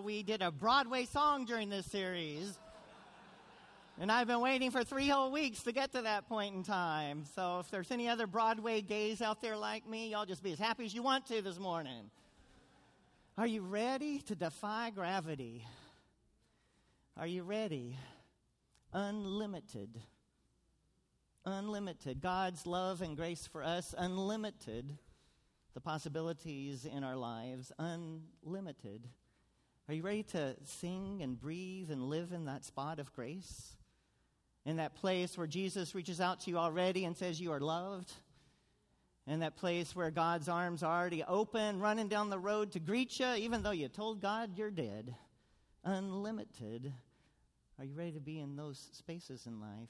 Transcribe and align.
we 0.00 0.22
did 0.22 0.42
a 0.42 0.50
Broadway 0.50 1.04
song 1.04 1.44
during 1.44 1.68
this 1.68 1.86
series. 1.86 2.58
And 3.98 4.10
I've 4.10 4.26
been 4.26 4.40
waiting 4.40 4.70
for 4.70 4.82
three 4.82 5.08
whole 5.08 5.30
weeks 5.30 5.62
to 5.64 5.72
get 5.72 5.92
to 5.92 6.02
that 6.02 6.26
point 6.28 6.54
in 6.54 6.62
time. 6.62 7.24
So 7.34 7.58
if 7.58 7.70
there's 7.70 7.90
any 7.90 8.08
other 8.08 8.26
Broadway 8.26 8.80
gays 8.80 9.20
out 9.20 9.42
there 9.42 9.56
like 9.56 9.86
me, 9.86 10.10
y'all 10.10 10.24
just 10.24 10.42
be 10.42 10.52
as 10.52 10.58
happy 10.58 10.86
as 10.86 10.94
you 10.94 11.02
want 11.02 11.26
to 11.26 11.42
this 11.42 11.58
morning. 11.58 12.10
Are 13.36 13.46
you 13.46 13.62
ready 13.62 14.20
to 14.20 14.34
defy 14.34 14.90
gravity? 14.90 15.66
Are 17.18 17.26
you 17.26 17.42
ready? 17.42 17.98
Unlimited. 18.92 20.00
Unlimited. 21.44 22.22
God's 22.22 22.66
love 22.66 23.02
and 23.02 23.16
grace 23.16 23.46
for 23.46 23.62
us, 23.62 23.94
unlimited. 23.96 24.98
The 25.74 25.80
possibilities 25.80 26.86
in 26.86 27.04
our 27.04 27.16
lives, 27.16 27.70
unlimited. 27.78 29.06
Are 29.90 29.92
you 29.92 30.04
ready 30.04 30.22
to 30.22 30.54
sing 30.62 31.18
and 31.20 31.36
breathe 31.36 31.90
and 31.90 32.08
live 32.08 32.30
in 32.30 32.44
that 32.44 32.64
spot 32.64 33.00
of 33.00 33.12
grace? 33.12 33.74
in 34.64 34.76
that 34.76 34.94
place 34.94 35.36
where 35.36 35.48
Jesus 35.48 35.96
reaches 35.96 36.20
out 36.20 36.38
to 36.40 36.50
you 36.50 36.56
already 36.56 37.04
and 37.04 37.16
says, 37.16 37.40
You 37.40 37.50
are 37.50 37.58
loved. 37.58 38.12
In 39.26 39.40
that 39.40 39.56
place 39.56 39.96
where 39.96 40.12
God's 40.12 40.48
arms 40.48 40.84
are 40.84 41.00
already 41.00 41.24
open, 41.24 41.80
running 41.80 42.06
down 42.06 42.30
the 42.30 42.38
road 42.38 42.70
to 42.72 42.78
greet 42.78 43.18
you, 43.18 43.34
even 43.34 43.64
though 43.64 43.72
you 43.72 43.88
told 43.88 44.22
God 44.22 44.56
you're 44.56 44.70
dead. 44.70 45.16
Unlimited. 45.82 46.92
Are 47.76 47.84
you 47.84 47.96
ready 47.96 48.12
to 48.12 48.20
be 48.20 48.38
in 48.38 48.54
those 48.54 48.90
spaces 48.92 49.46
in 49.46 49.60
life? 49.60 49.88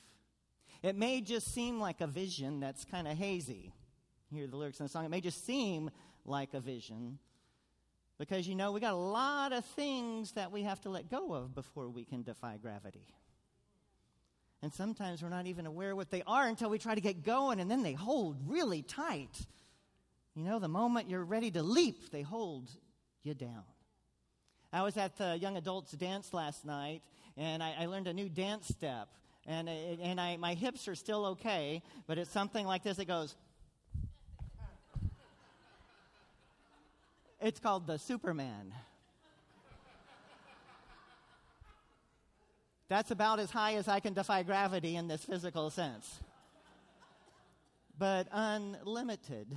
It 0.82 0.96
may 0.96 1.20
just 1.20 1.52
seem 1.52 1.78
like 1.78 2.00
a 2.00 2.06
vision 2.06 2.58
that's 2.58 2.86
kind 2.86 3.06
of 3.06 3.18
hazy. 3.18 3.74
Hear 4.32 4.46
the 4.46 4.56
lyrics 4.56 4.80
in 4.80 4.86
the 4.86 4.90
song. 4.90 5.04
It 5.04 5.10
may 5.10 5.20
just 5.20 5.44
seem 5.44 5.90
like 6.24 6.54
a 6.54 6.60
vision 6.60 7.18
because 8.20 8.46
you 8.46 8.54
know 8.54 8.70
we 8.70 8.80
got 8.80 8.92
a 8.92 8.96
lot 8.96 9.54
of 9.54 9.64
things 9.64 10.32
that 10.32 10.52
we 10.52 10.62
have 10.64 10.78
to 10.82 10.90
let 10.90 11.08
go 11.10 11.32
of 11.32 11.54
before 11.54 11.88
we 11.88 12.04
can 12.04 12.22
defy 12.22 12.58
gravity. 12.60 13.06
And 14.60 14.70
sometimes 14.74 15.22
we're 15.22 15.30
not 15.30 15.46
even 15.46 15.64
aware 15.64 15.96
what 15.96 16.10
they 16.10 16.22
are 16.26 16.46
until 16.46 16.68
we 16.68 16.78
try 16.78 16.94
to 16.94 17.00
get 17.00 17.24
going, 17.24 17.60
and 17.60 17.70
then 17.70 17.82
they 17.82 17.94
hold 17.94 18.36
really 18.46 18.82
tight. 18.82 19.46
You 20.36 20.44
know, 20.44 20.58
the 20.58 20.68
moment 20.68 21.08
you're 21.08 21.24
ready 21.24 21.50
to 21.52 21.62
leap, 21.62 22.10
they 22.10 22.20
hold 22.20 22.68
you 23.22 23.32
down. 23.32 23.64
I 24.70 24.82
was 24.82 24.98
at 24.98 25.16
the 25.16 25.38
young 25.38 25.56
adults 25.56 25.92
dance 25.92 26.34
last 26.34 26.66
night, 26.66 27.00
and 27.38 27.62
I, 27.62 27.74
I 27.80 27.86
learned 27.86 28.06
a 28.06 28.12
new 28.12 28.28
dance 28.28 28.68
step. 28.68 29.08
And, 29.46 29.66
and 29.66 30.20
I, 30.20 30.36
my 30.36 30.52
hips 30.52 30.88
are 30.88 30.94
still 30.94 31.24
okay, 31.24 31.82
but 32.06 32.18
it's 32.18 32.30
something 32.30 32.66
like 32.66 32.82
this. 32.82 32.98
It 32.98 33.06
goes. 33.06 33.34
It's 37.40 37.58
called 37.58 37.86
the 37.86 37.98
Superman. 37.98 38.74
That's 42.88 43.10
about 43.10 43.38
as 43.38 43.50
high 43.50 43.76
as 43.76 43.88
I 43.88 44.00
can 44.00 44.12
defy 44.12 44.42
gravity 44.42 44.96
in 44.96 45.08
this 45.08 45.24
physical 45.24 45.70
sense. 45.70 46.20
But 47.96 48.26
unlimited. 48.30 49.56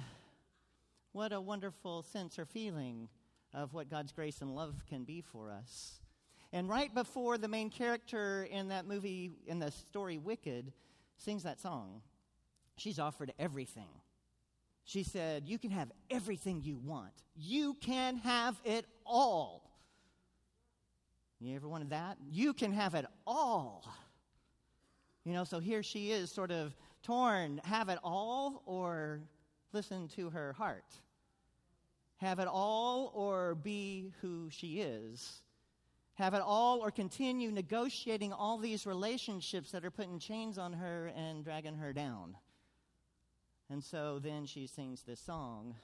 What 1.12 1.34
a 1.34 1.42
wonderful 1.42 2.04
sense 2.04 2.40
or 2.40 2.46
feeling 2.46 3.10
of 3.54 3.74
what 3.74 3.90
God's 3.90 4.12
grace 4.12 4.42
and 4.42 4.56
love 4.56 4.76
can 4.88 5.04
be 5.04 5.22
for 5.22 5.52
us. 5.52 6.00
And 6.54 6.70
right 6.70 6.94
before 6.94 7.38
the 7.38 7.48
main 7.48 7.70
character 7.70 8.48
in 8.50 8.70
that 8.70 8.86
movie, 8.86 9.32
in 9.48 9.60
the 9.60 9.72
story 9.72 10.18
Wicked, 10.18 10.72
sings 11.18 11.44
that 11.44 11.60
song, 11.60 12.02
she's 12.78 13.00
offered 13.00 13.34
everything. 13.40 13.90
She 14.86 15.04
said, 15.04 15.48
You 15.48 15.58
can 15.58 15.72
have 15.72 15.92
everything 16.10 16.62
you 16.62 16.78
want, 16.78 17.14
you 17.36 17.76
can 17.76 18.18
have 18.18 18.60
it 18.64 18.86
all. 19.06 19.70
You 21.40 21.56
ever 21.58 21.68
wanted 21.68 21.90
that? 21.90 22.18
You 22.32 22.54
can 22.54 22.72
have 22.72 22.96
it 22.96 23.06
all. 23.28 23.86
You 25.26 25.34
know, 25.34 25.44
so 25.44 25.60
here 25.60 25.84
she 25.84 26.12
is, 26.12 26.32
sort 26.32 26.52
of 26.52 26.76
torn 27.02 27.60
have 27.66 27.90
it 27.90 28.00
all 28.02 28.64
or 28.66 29.20
listen 29.74 30.08
to 30.10 30.30
her 30.30 30.54
heart. 30.54 30.86
Have 32.18 32.40
it 32.40 32.48
all 32.48 33.12
or 33.14 33.56
be 33.56 34.14
who 34.22 34.50
she 34.50 34.80
is. 34.80 35.42
Have 36.14 36.34
it 36.34 36.42
all 36.42 36.80
or 36.80 36.92
continue 36.92 37.52
negotiating 37.52 38.32
all 38.32 38.58
these 38.58 38.86
relationships 38.86 39.72
that 39.72 39.84
are 39.84 39.92
putting 39.92 40.20
chains 40.20 40.58
on 40.58 40.72
her 40.72 41.12
and 41.16 41.44
dragging 41.44 41.76
her 41.76 41.92
down. 41.92 42.38
And 43.74 43.84
so 43.84 44.20
then 44.20 44.46
she 44.46 44.68
sings 44.68 45.04
this 45.04 45.20
song 45.20 45.76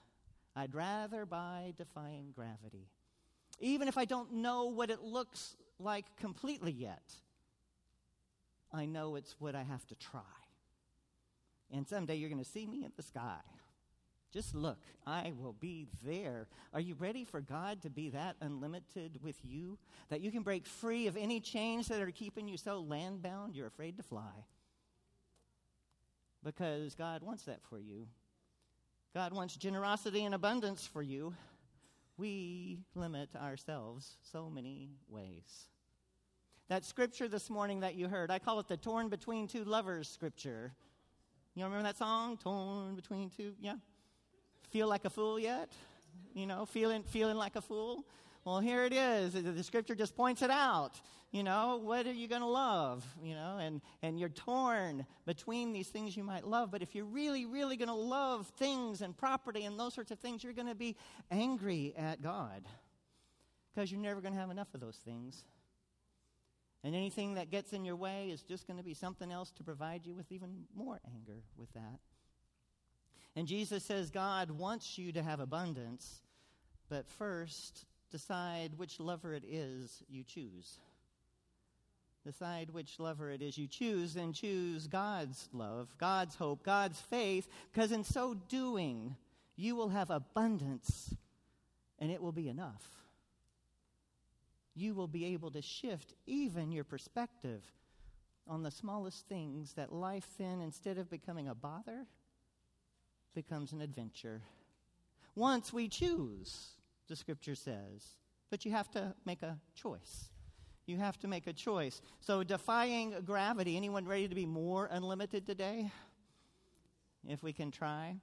I'd 0.55 0.73
rather 0.73 1.25
by 1.25 1.73
defying 1.77 2.31
gravity 2.33 2.87
even 3.59 3.87
if 3.87 3.97
I 3.97 4.05
don't 4.05 4.33
know 4.33 4.65
what 4.65 4.89
it 4.89 5.01
looks 5.01 5.55
like 5.79 6.05
completely 6.17 6.71
yet, 6.71 7.13
I 8.71 8.85
know 8.85 9.15
it's 9.15 9.35
what 9.39 9.55
I 9.55 9.63
have 9.63 9.85
to 9.87 9.95
try. 9.95 10.21
And 11.71 11.87
someday 11.87 12.15
you're 12.15 12.29
going 12.29 12.43
to 12.43 12.49
see 12.49 12.65
me 12.65 12.83
in 12.83 12.91
the 12.95 13.03
sky. 13.03 13.39
Just 14.31 14.53
look, 14.53 14.79
I 15.07 15.33
will 15.37 15.53
be 15.53 15.87
there. 16.05 16.47
Are 16.73 16.79
you 16.79 16.95
ready 16.95 17.23
for 17.23 17.41
God 17.41 17.81
to 17.81 17.89
be 17.89 18.09
that 18.09 18.35
unlimited 18.41 19.19
with 19.23 19.37
you? 19.43 19.79
That 20.09 20.21
you 20.21 20.31
can 20.31 20.43
break 20.43 20.67
free 20.67 21.07
of 21.07 21.17
any 21.17 21.39
chains 21.39 21.87
that 21.87 22.01
are 22.01 22.11
keeping 22.11 22.47
you 22.47 22.57
so 22.57 22.83
landbound 22.83 23.55
you're 23.55 23.67
afraid 23.67 23.97
to 23.97 24.03
fly? 24.03 24.45
Because 26.43 26.95
God 26.95 27.21
wants 27.21 27.43
that 27.43 27.61
for 27.69 27.79
you. 27.79 28.07
God 29.13 29.33
wants 29.33 29.55
generosity 29.55 30.23
and 30.23 30.35
abundance 30.35 30.85
for 30.87 31.01
you 31.01 31.33
we 32.19 32.79
limit 32.95 33.29
ourselves 33.35 34.17
so 34.21 34.49
many 34.49 34.89
ways. 35.07 35.69
That 36.67 36.83
scripture 36.83 37.29
this 37.29 37.49
morning 37.49 37.79
that 37.79 37.95
you 37.95 38.09
heard, 38.09 38.29
I 38.29 38.39
call 38.39 38.59
it 38.59 38.67
the 38.67 38.75
torn 38.75 39.07
between 39.07 39.47
two 39.47 39.63
lovers 39.63 40.09
scripture. 40.09 40.73
You 41.55 41.63
remember 41.63 41.83
that 41.83 41.97
song? 41.97 42.37
Torn 42.37 42.95
between 42.95 43.29
two, 43.29 43.53
yeah? 43.59 43.75
Feel 44.69 44.87
like 44.87 45.05
a 45.05 45.09
fool 45.09 45.39
yet? 45.39 45.71
You 46.33 46.45
know, 46.45 46.65
feeling, 46.65 47.03
feeling 47.03 47.37
like 47.37 47.55
a 47.55 47.61
fool? 47.61 48.03
Well, 48.49 48.61
here 48.61 48.83
it 48.83 48.93
is. 48.93 49.33
The 49.33 49.63
scripture 49.63 49.93
just 49.93 50.15
points 50.15 50.41
it 50.41 50.49
out. 50.49 50.99
You 51.31 51.43
know, 51.43 51.79
what 51.83 52.07
are 52.07 52.11
you 52.11 52.27
going 52.27 52.41
to 52.41 52.47
love? 52.47 53.05
You 53.23 53.35
know, 53.35 53.59
and, 53.61 53.79
and 54.01 54.19
you're 54.19 54.29
torn 54.29 55.05
between 55.27 55.71
these 55.71 55.87
things 55.89 56.17
you 56.17 56.23
might 56.23 56.47
love. 56.47 56.71
But 56.71 56.81
if 56.81 56.95
you're 56.95 57.05
really, 57.05 57.45
really 57.45 57.77
going 57.77 57.89
to 57.89 57.93
love 57.93 58.51
things 58.57 59.03
and 59.03 59.15
property 59.15 59.65
and 59.65 59.79
those 59.79 59.93
sorts 59.93 60.09
of 60.09 60.17
things, 60.17 60.43
you're 60.43 60.53
going 60.53 60.67
to 60.67 60.73
be 60.73 60.97
angry 61.29 61.93
at 61.95 62.23
God 62.23 62.63
because 63.71 63.91
you're 63.91 64.01
never 64.01 64.19
going 64.19 64.33
to 64.33 64.39
have 64.39 64.49
enough 64.49 64.73
of 64.73 64.79
those 64.79 64.97
things. 65.05 65.43
And 66.83 66.95
anything 66.95 67.35
that 67.35 67.51
gets 67.51 67.71
in 67.71 67.85
your 67.85 67.97
way 67.97 68.31
is 68.31 68.41
just 68.41 68.65
going 68.65 68.77
to 68.77 68.83
be 68.83 68.95
something 68.95 69.31
else 69.31 69.51
to 69.57 69.63
provide 69.63 70.07
you 70.07 70.15
with 70.15 70.31
even 70.31 70.63
more 70.75 70.99
anger 71.13 71.43
with 71.55 71.71
that. 71.73 71.99
And 73.35 73.47
Jesus 73.47 73.83
says 73.83 74.09
God 74.09 74.49
wants 74.49 74.97
you 74.97 75.11
to 75.11 75.21
have 75.21 75.39
abundance, 75.39 76.23
but 76.89 77.07
first, 77.07 77.85
decide 78.11 78.77
which 78.77 78.99
lover 78.99 79.33
it 79.33 79.43
is 79.47 80.03
you 80.09 80.23
choose. 80.23 80.77
Decide 82.25 82.71
which 82.71 82.99
lover 82.99 83.31
it 83.31 83.41
is 83.41 83.57
you 83.57 83.67
choose 83.67 84.15
and 84.15 84.35
choose 84.35 84.87
God's 84.87 85.47
love, 85.53 85.95
God's 85.97 86.35
hope, 86.35 86.63
God's 86.63 86.99
faith, 86.99 87.47
because 87.71 87.91
in 87.91 88.03
so 88.03 88.33
doing, 88.33 89.15
you 89.55 89.75
will 89.75 89.89
have 89.89 90.09
abundance 90.09 91.15
and 91.97 92.11
it 92.11 92.21
will 92.21 92.31
be 92.31 92.49
enough. 92.49 92.85
You 94.75 94.93
will 94.93 95.07
be 95.07 95.25
able 95.25 95.51
to 95.51 95.61
shift 95.61 96.13
even 96.25 96.71
your 96.71 96.83
perspective 96.83 97.63
on 98.47 98.63
the 98.63 98.71
smallest 98.71 99.27
things 99.27 99.73
that 99.73 99.93
life 99.93 100.27
then, 100.37 100.61
instead 100.61 100.97
of 100.97 101.09
becoming 101.09 101.47
a 101.47 101.55
bother, 101.55 102.05
becomes 103.35 103.71
an 103.71 103.81
adventure. 103.81 104.41
Once 105.35 105.71
we 105.71 105.87
choose 105.87 106.71
the 107.09 107.15
scripture 107.15 107.55
says. 107.55 108.15
But 108.49 108.65
you 108.65 108.71
have 108.71 108.89
to 108.91 109.13
make 109.25 109.41
a 109.43 109.57
choice. 109.75 110.29
You 110.85 110.97
have 110.97 111.19
to 111.19 111.27
make 111.27 111.47
a 111.47 111.53
choice. 111.53 112.01
So, 112.19 112.43
defying 112.43 113.13
gravity, 113.25 113.77
anyone 113.77 114.07
ready 114.07 114.27
to 114.27 114.35
be 114.35 114.45
more 114.45 114.87
unlimited 114.91 115.45
today? 115.45 115.91
If 117.27 117.43
we 117.43 117.51
can 117.53 117.69
try. 117.69 118.15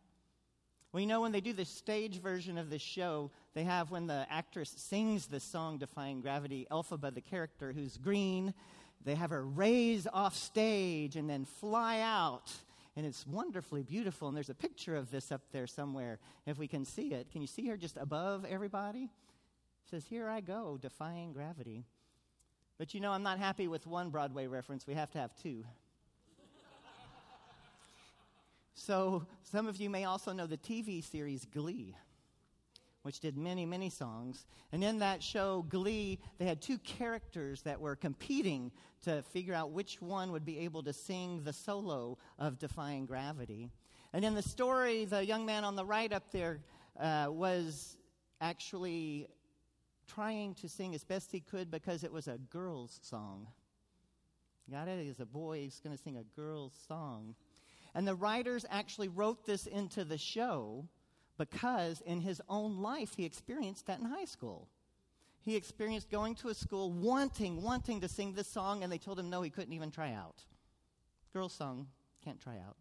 You 0.94 1.06
know, 1.06 1.20
when 1.20 1.32
they 1.32 1.42
do 1.42 1.52
the 1.52 1.66
stage 1.66 2.22
version 2.22 2.56
of 2.56 2.70
the 2.70 2.78
show, 2.78 3.30
they 3.52 3.64
have 3.64 3.90
when 3.90 4.06
the 4.06 4.26
actress 4.30 4.72
sings 4.78 5.26
the 5.26 5.40
song 5.40 5.76
Defying 5.76 6.22
Gravity, 6.22 6.66
Elphaba, 6.70 7.14
the 7.14 7.20
character 7.20 7.72
who's 7.74 7.98
green, 7.98 8.54
they 9.04 9.14
have 9.14 9.28
her 9.28 9.44
raise 9.44 10.06
off 10.10 10.34
stage 10.34 11.16
and 11.16 11.28
then 11.28 11.44
fly 11.44 12.00
out 12.00 12.50
and 12.96 13.04
it's 13.04 13.26
wonderfully 13.26 13.82
beautiful. 13.82 14.28
And 14.28 14.36
there's 14.36 14.50
a 14.50 14.54
picture 14.54 14.96
of 14.96 15.10
this 15.10 15.30
up 15.30 15.42
there 15.52 15.66
somewhere, 15.66 16.18
if 16.46 16.58
we 16.58 16.66
can 16.66 16.84
see 16.84 17.12
it. 17.12 17.30
Can 17.30 17.42
you 17.42 17.46
see 17.46 17.68
her 17.68 17.76
just 17.76 17.96
above 17.98 18.46
everybody? 18.46 19.04
It 19.04 19.90
says, 19.90 20.06
Here 20.06 20.28
I 20.28 20.40
go, 20.40 20.78
defying 20.80 21.32
gravity. 21.32 21.84
But 22.78 22.94
you 22.94 23.00
know, 23.00 23.12
I'm 23.12 23.22
not 23.22 23.38
happy 23.38 23.68
with 23.68 23.86
one 23.86 24.10
Broadway 24.10 24.46
reference. 24.46 24.86
We 24.86 24.94
have 24.94 25.10
to 25.12 25.18
have 25.18 25.34
two. 25.36 25.64
so, 28.74 29.26
some 29.42 29.66
of 29.66 29.76
you 29.76 29.88
may 29.88 30.04
also 30.04 30.32
know 30.32 30.46
the 30.46 30.58
TV 30.58 31.02
series 31.04 31.44
Glee. 31.44 31.94
Which 33.06 33.20
did 33.20 33.38
many, 33.38 33.64
many 33.64 33.88
songs. 33.88 34.46
And 34.72 34.82
in 34.82 34.98
that 34.98 35.22
show, 35.22 35.64
Glee, 35.68 36.18
they 36.38 36.44
had 36.44 36.60
two 36.60 36.76
characters 36.78 37.62
that 37.62 37.80
were 37.80 37.94
competing 37.94 38.72
to 39.04 39.22
figure 39.22 39.54
out 39.54 39.70
which 39.70 40.02
one 40.02 40.32
would 40.32 40.44
be 40.44 40.58
able 40.58 40.82
to 40.82 40.92
sing 40.92 41.44
the 41.44 41.52
solo 41.52 42.18
of 42.36 42.58
Defying 42.58 43.06
Gravity. 43.06 43.70
And 44.12 44.24
in 44.24 44.34
the 44.34 44.42
story, 44.42 45.04
the 45.04 45.24
young 45.24 45.46
man 45.46 45.62
on 45.62 45.76
the 45.76 45.84
right 45.84 46.12
up 46.12 46.32
there 46.32 46.58
uh, 46.98 47.28
was 47.28 47.96
actually 48.40 49.28
trying 50.12 50.54
to 50.54 50.68
sing 50.68 50.92
as 50.92 51.04
best 51.04 51.30
he 51.30 51.38
could 51.38 51.70
because 51.70 52.02
it 52.02 52.12
was 52.12 52.26
a 52.26 52.38
girl's 52.50 52.98
song. 53.04 53.46
Got 54.68 54.88
it? 54.88 55.16
A 55.20 55.24
boy, 55.24 55.60
he's 55.60 55.78
going 55.78 55.96
to 55.96 56.02
sing 56.02 56.16
a 56.16 56.24
girl's 56.34 56.74
song. 56.88 57.36
And 57.94 58.04
the 58.04 58.16
writers 58.16 58.66
actually 58.68 59.08
wrote 59.08 59.46
this 59.46 59.68
into 59.68 60.04
the 60.04 60.18
show 60.18 60.88
because 61.38 62.00
in 62.02 62.20
his 62.20 62.40
own 62.48 62.78
life 62.82 63.14
he 63.16 63.24
experienced 63.24 63.86
that 63.86 64.00
in 64.00 64.06
high 64.06 64.24
school. 64.24 64.68
He 65.40 65.54
experienced 65.54 66.10
going 66.10 66.34
to 66.36 66.48
a 66.48 66.54
school 66.54 66.90
wanting, 66.90 67.62
wanting 67.62 68.00
to 68.00 68.08
sing 68.08 68.32
this 68.32 68.48
song, 68.48 68.82
and 68.82 68.90
they 68.90 68.98
told 68.98 69.18
him 69.18 69.30
no, 69.30 69.42
he 69.42 69.50
couldn't 69.50 69.74
even 69.74 69.92
try 69.92 70.12
out. 70.12 70.42
Girls' 71.32 71.52
song, 71.52 71.86
can't 72.24 72.40
try 72.40 72.56
out. 72.56 72.76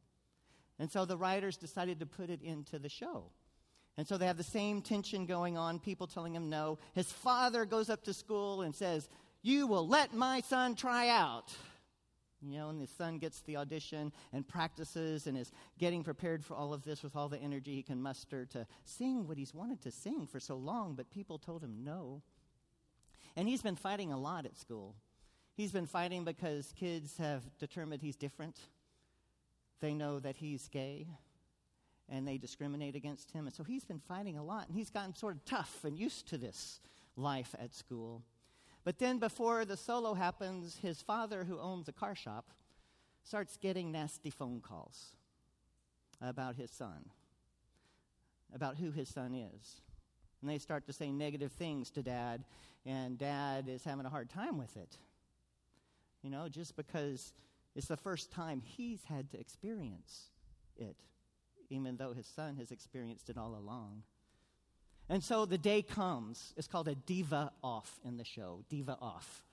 And 0.79 0.91
so 0.91 1.05
the 1.05 1.17
writers 1.17 1.57
decided 1.57 1.99
to 1.99 2.05
put 2.05 2.29
it 2.29 2.41
into 2.41 2.79
the 2.79 2.89
show. 2.89 3.31
And 3.97 4.07
so 4.07 4.17
they 4.17 4.25
have 4.25 4.37
the 4.37 4.43
same 4.43 4.81
tension 4.81 5.25
going 5.25 5.57
on, 5.57 5.79
people 5.79 6.07
telling 6.07 6.35
him 6.35 6.49
no. 6.49 6.79
His 6.93 7.11
father 7.11 7.65
goes 7.65 7.89
up 7.89 8.03
to 8.05 8.13
school 8.13 8.61
and 8.63 8.75
says, 8.75 9.07
You 9.41 9.67
will 9.67 9.87
let 9.87 10.13
my 10.13 10.41
son 10.41 10.75
try 10.75 11.07
out. 11.07 11.53
You 12.51 12.59
know, 12.59 12.69
and 12.69 12.81
the 12.81 12.87
son 12.87 13.17
gets 13.17 13.41
the 13.41 13.57
audition 13.57 14.11
and 14.33 14.47
practices 14.47 15.27
and 15.27 15.37
is 15.37 15.51
getting 15.79 16.03
prepared 16.03 16.43
for 16.43 16.55
all 16.55 16.73
of 16.73 16.83
this 16.83 17.03
with 17.03 17.15
all 17.15 17.29
the 17.29 17.39
energy 17.39 17.75
he 17.75 17.83
can 17.83 18.01
muster 18.01 18.45
to 18.47 18.67
sing 18.83 19.27
what 19.27 19.37
he's 19.37 19.53
wanted 19.53 19.81
to 19.81 19.91
sing 19.91 20.27
for 20.27 20.39
so 20.39 20.55
long, 20.55 20.95
but 20.95 21.09
people 21.09 21.37
told 21.37 21.63
him 21.63 21.83
no. 21.83 22.21
And 23.35 23.47
he's 23.47 23.61
been 23.61 23.75
fighting 23.75 24.11
a 24.11 24.19
lot 24.19 24.45
at 24.45 24.57
school. 24.57 24.95
He's 25.55 25.71
been 25.71 25.87
fighting 25.87 26.23
because 26.23 26.73
kids 26.77 27.17
have 27.17 27.43
determined 27.57 28.01
he's 28.01 28.15
different. 28.15 28.59
They 29.81 29.93
know 29.93 30.19
that 30.19 30.37
he's 30.37 30.67
gay 30.67 31.07
and 32.09 32.27
they 32.27 32.37
discriminate 32.37 32.95
against 32.95 33.31
him. 33.31 33.45
And 33.45 33.55
so 33.55 33.63
he's 33.63 33.85
been 33.85 33.99
fighting 33.99 34.37
a 34.37 34.43
lot 34.43 34.67
and 34.67 34.77
he's 34.77 34.89
gotten 34.89 35.15
sort 35.15 35.35
of 35.35 35.45
tough 35.45 35.79
and 35.83 35.97
used 35.97 36.27
to 36.29 36.37
this 36.37 36.79
life 37.15 37.55
at 37.59 37.73
school. 37.73 38.23
But 38.85 38.99
then, 38.99 39.17
before 39.17 39.65
the 39.65 39.75
solo 39.75 40.13
happens, 40.13 40.77
his 40.79 41.01
father, 41.01 41.43
who 41.43 41.59
owns 41.59 41.89
a 41.89 41.91
car 41.91 42.13
shop, 42.13 42.51
starts 43.23 43.57
getting 43.57 43.91
nasty 43.91 44.29
phone 44.29 44.61
calls 44.61 45.15
about 46.21 46.55
his 46.55 46.69
son, 46.69 47.09
about 48.53 48.77
who 48.77 48.91
his 48.91 49.09
son 49.09 49.33
is. 49.33 49.81
And 50.39 50.49
they 50.49 50.59
start 50.59 50.85
to 50.85 50.93
say 50.93 51.11
negative 51.11 51.51
things 51.51 51.89
to 51.91 52.03
dad, 52.03 52.43
and 52.85 53.17
dad 53.17 53.67
is 53.67 53.83
having 53.83 54.05
a 54.05 54.09
hard 54.09 54.29
time 54.29 54.59
with 54.59 54.77
it. 54.77 54.97
You 56.21 56.29
know, 56.29 56.47
just 56.47 56.75
because 56.75 57.33
it's 57.75 57.87
the 57.87 57.97
first 57.97 58.31
time 58.31 58.61
he's 58.63 59.03
had 59.05 59.31
to 59.31 59.39
experience 59.39 60.29
it, 60.77 60.95
even 61.71 61.97
though 61.97 62.13
his 62.13 62.27
son 62.27 62.55
has 62.57 62.69
experienced 62.69 63.31
it 63.31 63.37
all 63.37 63.55
along. 63.55 64.03
And 65.09 65.23
so 65.23 65.45
the 65.45 65.57
day 65.57 65.81
comes. 65.81 66.53
It's 66.57 66.67
called 66.67 66.87
a 66.87 66.95
diva 66.95 67.51
off 67.63 67.99
in 68.03 68.17
the 68.17 68.23
show. 68.23 68.63
Diva 68.69 68.97
off. 68.99 69.43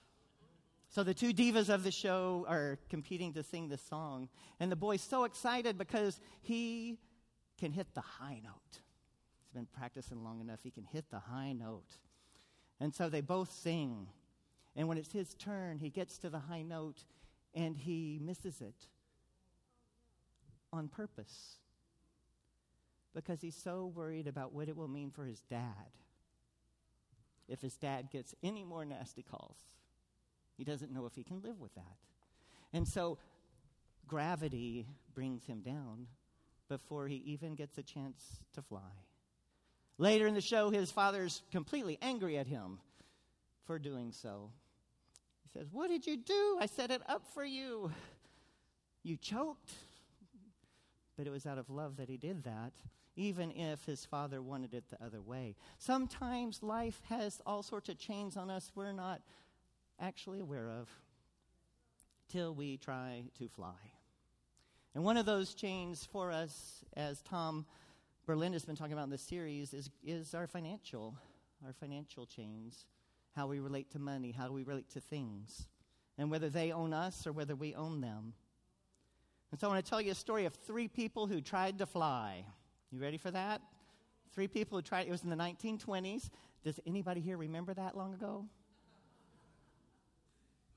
So 0.88 1.02
the 1.02 1.14
two 1.14 1.32
divas 1.32 1.68
of 1.68 1.84
the 1.84 1.90
show 1.90 2.44
are 2.48 2.78
competing 2.90 3.32
to 3.34 3.42
sing 3.42 3.68
the 3.68 3.78
song. 3.78 4.28
And 4.60 4.70
the 4.70 4.76
boy's 4.76 5.02
so 5.02 5.24
excited 5.24 5.78
because 5.78 6.20
he 6.40 6.98
can 7.58 7.72
hit 7.72 7.94
the 7.94 8.00
high 8.00 8.40
note. 8.42 8.80
He's 9.42 9.52
been 9.54 9.66
practicing 9.66 10.22
long 10.22 10.40
enough, 10.40 10.60
he 10.62 10.70
can 10.70 10.84
hit 10.84 11.10
the 11.10 11.18
high 11.18 11.52
note. 11.52 11.96
And 12.80 12.94
so 12.94 13.08
they 13.08 13.20
both 13.20 13.52
sing. 13.52 14.08
And 14.74 14.88
when 14.88 14.98
it's 14.98 15.12
his 15.12 15.34
turn, 15.34 15.78
he 15.78 15.90
gets 15.90 16.18
to 16.18 16.30
the 16.30 16.38
high 16.38 16.62
note 16.62 17.04
and 17.54 17.76
he 17.76 18.18
misses 18.22 18.60
it 18.60 18.86
on 20.72 20.88
purpose 20.88 21.58
because 23.14 23.40
he's 23.40 23.56
so 23.56 23.92
worried 23.94 24.26
about 24.26 24.52
what 24.52 24.68
it 24.68 24.76
will 24.76 24.88
mean 24.88 25.10
for 25.10 25.24
his 25.24 25.40
dad 25.42 25.90
if 27.48 27.60
his 27.60 27.76
dad 27.76 28.10
gets 28.10 28.34
any 28.42 28.64
more 28.64 28.84
nasty 28.84 29.22
calls. 29.22 29.58
He 30.56 30.64
doesn't 30.64 30.92
know 30.92 31.06
if 31.06 31.14
he 31.14 31.22
can 31.22 31.42
live 31.42 31.60
with 31.60 31.74
that. 31.74 31.96
And 32.72 32.86
so 32.86 33.18
gravity 34.06 34.86
brings 35.14 35.44
him 35.44 35.60
down 35.60 36.06
before 36.68 37.08
he 37.08 37.16
even 37.26 37.54
gets 37.54 37.76
a 37.78 37.82
chance 37.82 38.40
to 38.54 38.62
fly. 38.62 38.80
Later 39.98 40.26
in 40.26 40.34
the 40.34 40.40
show, 40.40 40.70
his 40.70 40.90
father's 40.90 41.42
completely 41.50 41.98
angry 42.00 42.38
at 42.38 42.46
him 42.46 42.78
for 43.66 43.78
doing 43.78 44.12
so. 44.12 44.50
He 45.42 45.58
says, 45.58 45.68
What 45.70 45.88
did 45.88 46.06
you 46.06 46.16
do? 46.16 46.56
I 46.60 46.66
set 46.66 46.90
it 46.90 47.02
up 47.06 47.26
for 47.34 47.44
you. 47.44 47.92
You 49.02 49.16
choked. 49.16 49.72
But 51.18 51.26
it 51.26 51.30
was 51.30 51.44
out 51.44 51.58
of 51.58 51.68
love 51.68 51.96
that 51.98 52.08
he 52.08 52.16
did 52.16 52.44
that 52.44 52.72
even 53.16 53.50
if 53.50 53.84
his 53.84 54.04
father 54.04 54.40
wanted 54.40 54.74
it 54.74 54.84
the 54.88 55.04
other 55.04 55.20
way. 55.20 55.54
Sometimes 55.78 56.62
life 56.62 57.00
has 57.08 57.40
all 57.46 57.62
sorts 57.62 57.88
of 57.88 57.98
chains 57.98 58.36
on 58.36 58.50
us 58.50 58.72
we're 58.74 58.92
not 58.92 59.20
actually 60.00 60.40
aware 60.40 60.68
of 60.68 60.88
till 62.30 62.54
we 62.54 62.76
try 62.76 63.24
to 63.38 63.48
fly. 63.48 63.92
And 64.94 65.04
one 65.04 65.16
of 65.16 65.26
those 65.26 65.54
chains 65.54 66.06
for 66.10 66.30
us, 66.30 66.84
as 66.96 67.22
Tom 67.22 67.66
Berlin 68.26 68.52
has 68.52 68.64
been 68.64 68.76
talking 68.76 68.92
about 68.92 69.04
in 69.04 69.10
this 69.10 69.22
series, 69.22 69.72
is, 69.72 69.90
is 70.04 70.34
our 70.34 70.46
financial, 70.46 71.14
our 71.64 71.72
financial 71.72 72.26
chains, 72.26 72.86
how 73.34 73.46
we 73.46 73.60
relate 73.60 73.90
to 73.92 73.98
money, 73.98 74.32
how 74.32 74.50
we 74.50 74.62
relate 74.62 74.90
to 74.90 75.00
things, 75.00 75.66
and 76.18 76.30
whether 76.30 76.48
they 76.48 76.72
own 76.72 76.92
us 76.92 77.26
or 77.26 77.32
whether 77.32 77.54
we 77.54 77.74
own 77.74 78.00
them. 78.00 78.34
And 79.50 79.60
so 79.60 79.66
I 79.66 79.70
want 79.72 79.84
to 79.84 79.88
tell 79.88 80.00
you 80.00 80.12
a 80.12 80.14
story 80.14 80.46
of 80.46 80.54
three 80.54 80.88
people 80.88 81.26
who 81.26 81.40
tried 81.40 81.78
to 81.78 81.86
fly. 81.86 82.44
You 82.92 83.00
ready 83.00 83.16
for 83.16 83.30
that? 83.30 83.62
Three 84.34 84.48
people 84.48 84.76
who 84.76 84.82
tried, 84.82 85.06
it 85.06 85.10
was 85.10 85.22
in 85.22 85.30
the 85.30 85.36
1920s. 85.36 86.28
Does 86.62 86.78
anybody 86.86 87.22
here 87.22 87.38
remember 87.38 87.72
that 87.72 87.96
long 87.96 88.12
ago? 88.12 88.44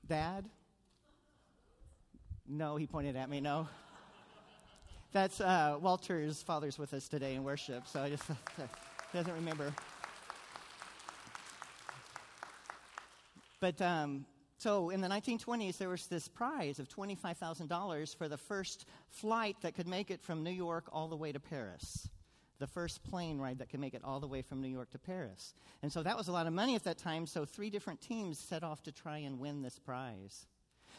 Dad? 0.08 0.46
No, 2.48 2.76
he 2.76 2.86
pointed 2.86 3.16
at 3.16 3.28
me, 3.28 3.42
no. 3.42 3.68
That's 5.12 5.42
uh, 5.42 5.76
Walter's 5.78 6.42
father's 6.42 6.78
with 6.78 6.94
us 6.94 7.06
today 7.06 7.34
in 7.34 7.44
worship, 7.44 7.86
so 7.86 8.00
I 8.00 8.08
just 8.08 8.24
doesn't 9.12 9.34
remember. 9.34 9.74
But 13.60 13.80
um, 13.82 14.24
so 14.66 14.90
in 14.90 15.00
the 15.00 15.06
1920s, 15.06 15.78
there 15.78 15.88
was 15.88 16.08
this 16.08 16.26
prize 16.26 16.80
of 16.80 16.88
$25,000 16.88 18.16
for 18.16 18.26
the 18.26 18.36
first 18.36 18.84
flight 19.06 19.54
that 19.62 19.76
could 19.76 19.86
make 19.86 20.10
it 20.10 20.20
from 20.20 20.42
New 20.42 20.50
York 20.50 20.88
all 20.90 21.06
the 21.06 21.14
way 21.14 21.30
to 21.30 21.38
Paris. 21.38 22.08
The 22.58 22.66
first 22.66 23.04
plane 23.04 23.38
ride 23.38 23.60
that 23.60 23.70
could 23.70 23.78
make 23.78 23.94
it 23.94 24.02
all 24.02 24.18
the 24.18 24.26
way 24.26 24.42
from 24.42 24.60
New 24.60 24.68
York 24.68 24.90
to 24.90 24.98
Paris. 24.98 25.54
And 25.84 25.92
so 25.92 26.02
that 26.02 26.16
was 26.16 26.26
a 26.26 26.32
lot 26.32 26.48
of 26.48 26.52
money 26.52 26.74
at 26.74 26.82
that 26.82 26.98
time, 26.98 27.28
so 27.28 27.44
three 27.44 27.70
different 27.70 28.00
teams 28.00 28.40
set 28.40 28.64
off 28.64 28.82
to 28.82 28.90
try 28.90 29.18
and 29.18 29.38
win 29.38 29.62
this 29.62 29.78
prize. 29.78 30.46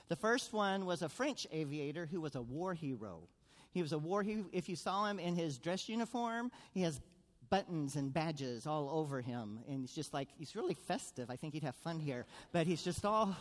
The 0.08 0.16
first 0.16 0.54
one 0.54 0.86
was 0.86 1.02
a 1.02 1.10
French 1.10 1.46
aviator 1.52 2.06
who 2.06 2.22
was 2.22 2.36
a 2.36 2.42
war 2.42 2.74
hero. 2.74 3.28
He 3.72 3.82
was 3.82 3.92
a 3.92 3.98
war 3.98 4.24
hero. 4.24 4.46
If 4.54 4.70
you 4.70 4.78
saw 4.78 5.08
him 5.08 5.20
in 5.20 5.36
his 5.36 5.58
dress 5.58 5.90
uniform, 5.90 6.52
he 6.72 6.84
has 6.84 7.02
buttons 7.50 7.98
and 7.98 8.14
badges 8.14 8.66
all 8.66 8.90
over 8.90 9.22
him. 9.22 9.60
And 9.68 9.82
he's 9.82 9.94
just 9.94 10.14
like, 10.14 10.30
he's 10.38 10.56
really 10.56 10.74
festive. 10.74 11.30
I 11.30 11.36
think 11.36 11.54
he'd 11.54 11.64
have 11.64 11.76
fun 11.76 12.00
here. 12.00 12.26
But 12.52 12.68
he's 12.68 12.82
just 12.82 13.06
all, 13.06 13.36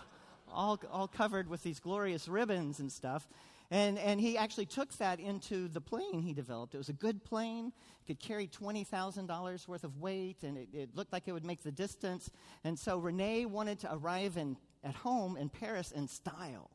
all, 0.52 0.80
all 0.90 1.08
covered 1.08 1.48
with 1.48 1.62
these 1.62 1.80
glorious 1.80 2.28
ribbons 2.28 2.80
and 2.80 2.90
stuff. 2.90 3.28
And, 3.70 3.98
and 3.98 4.20
he 4.20 4.38
actually 4.38 4.66
took 4.66 4.92
that 4.98 5.18
into 5.18 5.68
the 5.68 5.80
plane 5.80 6.22
he 6.22 6.32
developed. 6.32 6.74
It 6.74 6.78
was 6.78 6.88
a 6.88 6.94
good 6.94 7.24
plane, 7.24 7.72
it 8.00 8.06
could 8.06 8.20
carry 8.20 8.46
$20,000 8.46 9.68
worth 9.68 9.84
of 9.84 9.98
weight, 9.98 10.44
and 10.44 10.56
it, 10.56 10.68
it 10.72 10.90
looked 10.94 11.12
like 11.12 11.26
it 11.26 11.32
would 11.32 11.44
make 11.44 11.62
the 11.64 11.72
distance. 11.72 12.30
And 12.62 12.78
so 12.78 12.98
Rene 12.98 13.46
wanted 13.46 13.80
to 13.80 13.92
arrive 13.92 14.36
in, 14.36 14.56
at 14.84 14.94
home 14.94 15.36
in 15.36 15.48
Paris 15.48 15.90
in 15.90 16.06
style. 16.06 16.70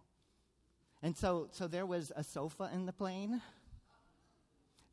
And 1.01 1.15
so, 1.15 1.47
so 1.51 1.67
there 1.67 1.85
was 1.85 2.11
a 2.15 2.23
sofa 2.23 2.69
in 2.73 2.85
the 2.85 2.93
plane. 2.93 3.41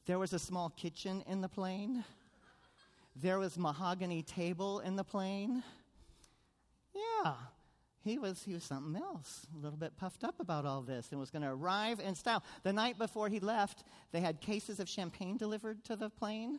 There 0.06 0.18
was 0.18 0.32
a 0.32 0.38
small 0.38 0.70
kitchen 0.70 1.23
in 1.26 1.40
the 1.40 1.49
plane. 1.49 2.04
There 3.16 3.38
was 3.38 3.58
mahogany 3.58 4.23
table 4.23 4.78
in 4.78 4.94
the 4.94 5.04
plane. 5.04 5.64
Yeah, 6.94 7.35
he 8.08 8.18
was 8.18 8.42
he 8.42 8.54
was 8.54 8.64
something 8.64 9.00
else, 9.00 9.46
a 9.54 9.62
little 9.62 9.78
bit 9.78 9.96
puffed 9.96 10.24
up 10.24 10.40
about 10.40 10.64
all 10.64 10.82
this, 10.82 11.08
and 11.10 11.20
was 11.20 11.30
going 11.30 11.42
to 11.42 11.50
arrive 11.50 12.00
in 12.00 12.14
style. 12.14 12.42
The 12.62 12.72
night 12.72 12.98
before 12.98 13.28
he 13.28 13.40
left, 13.40 13.84
they 14.12 14.20
had 14.20 14.40
cases 14.40 14.80
of 14.80 14.88
champagne 14.88 15.36
delivered 15.36 15.84
to 15.84 15.96
the 15.96 16.10
plane, 16.10 16.58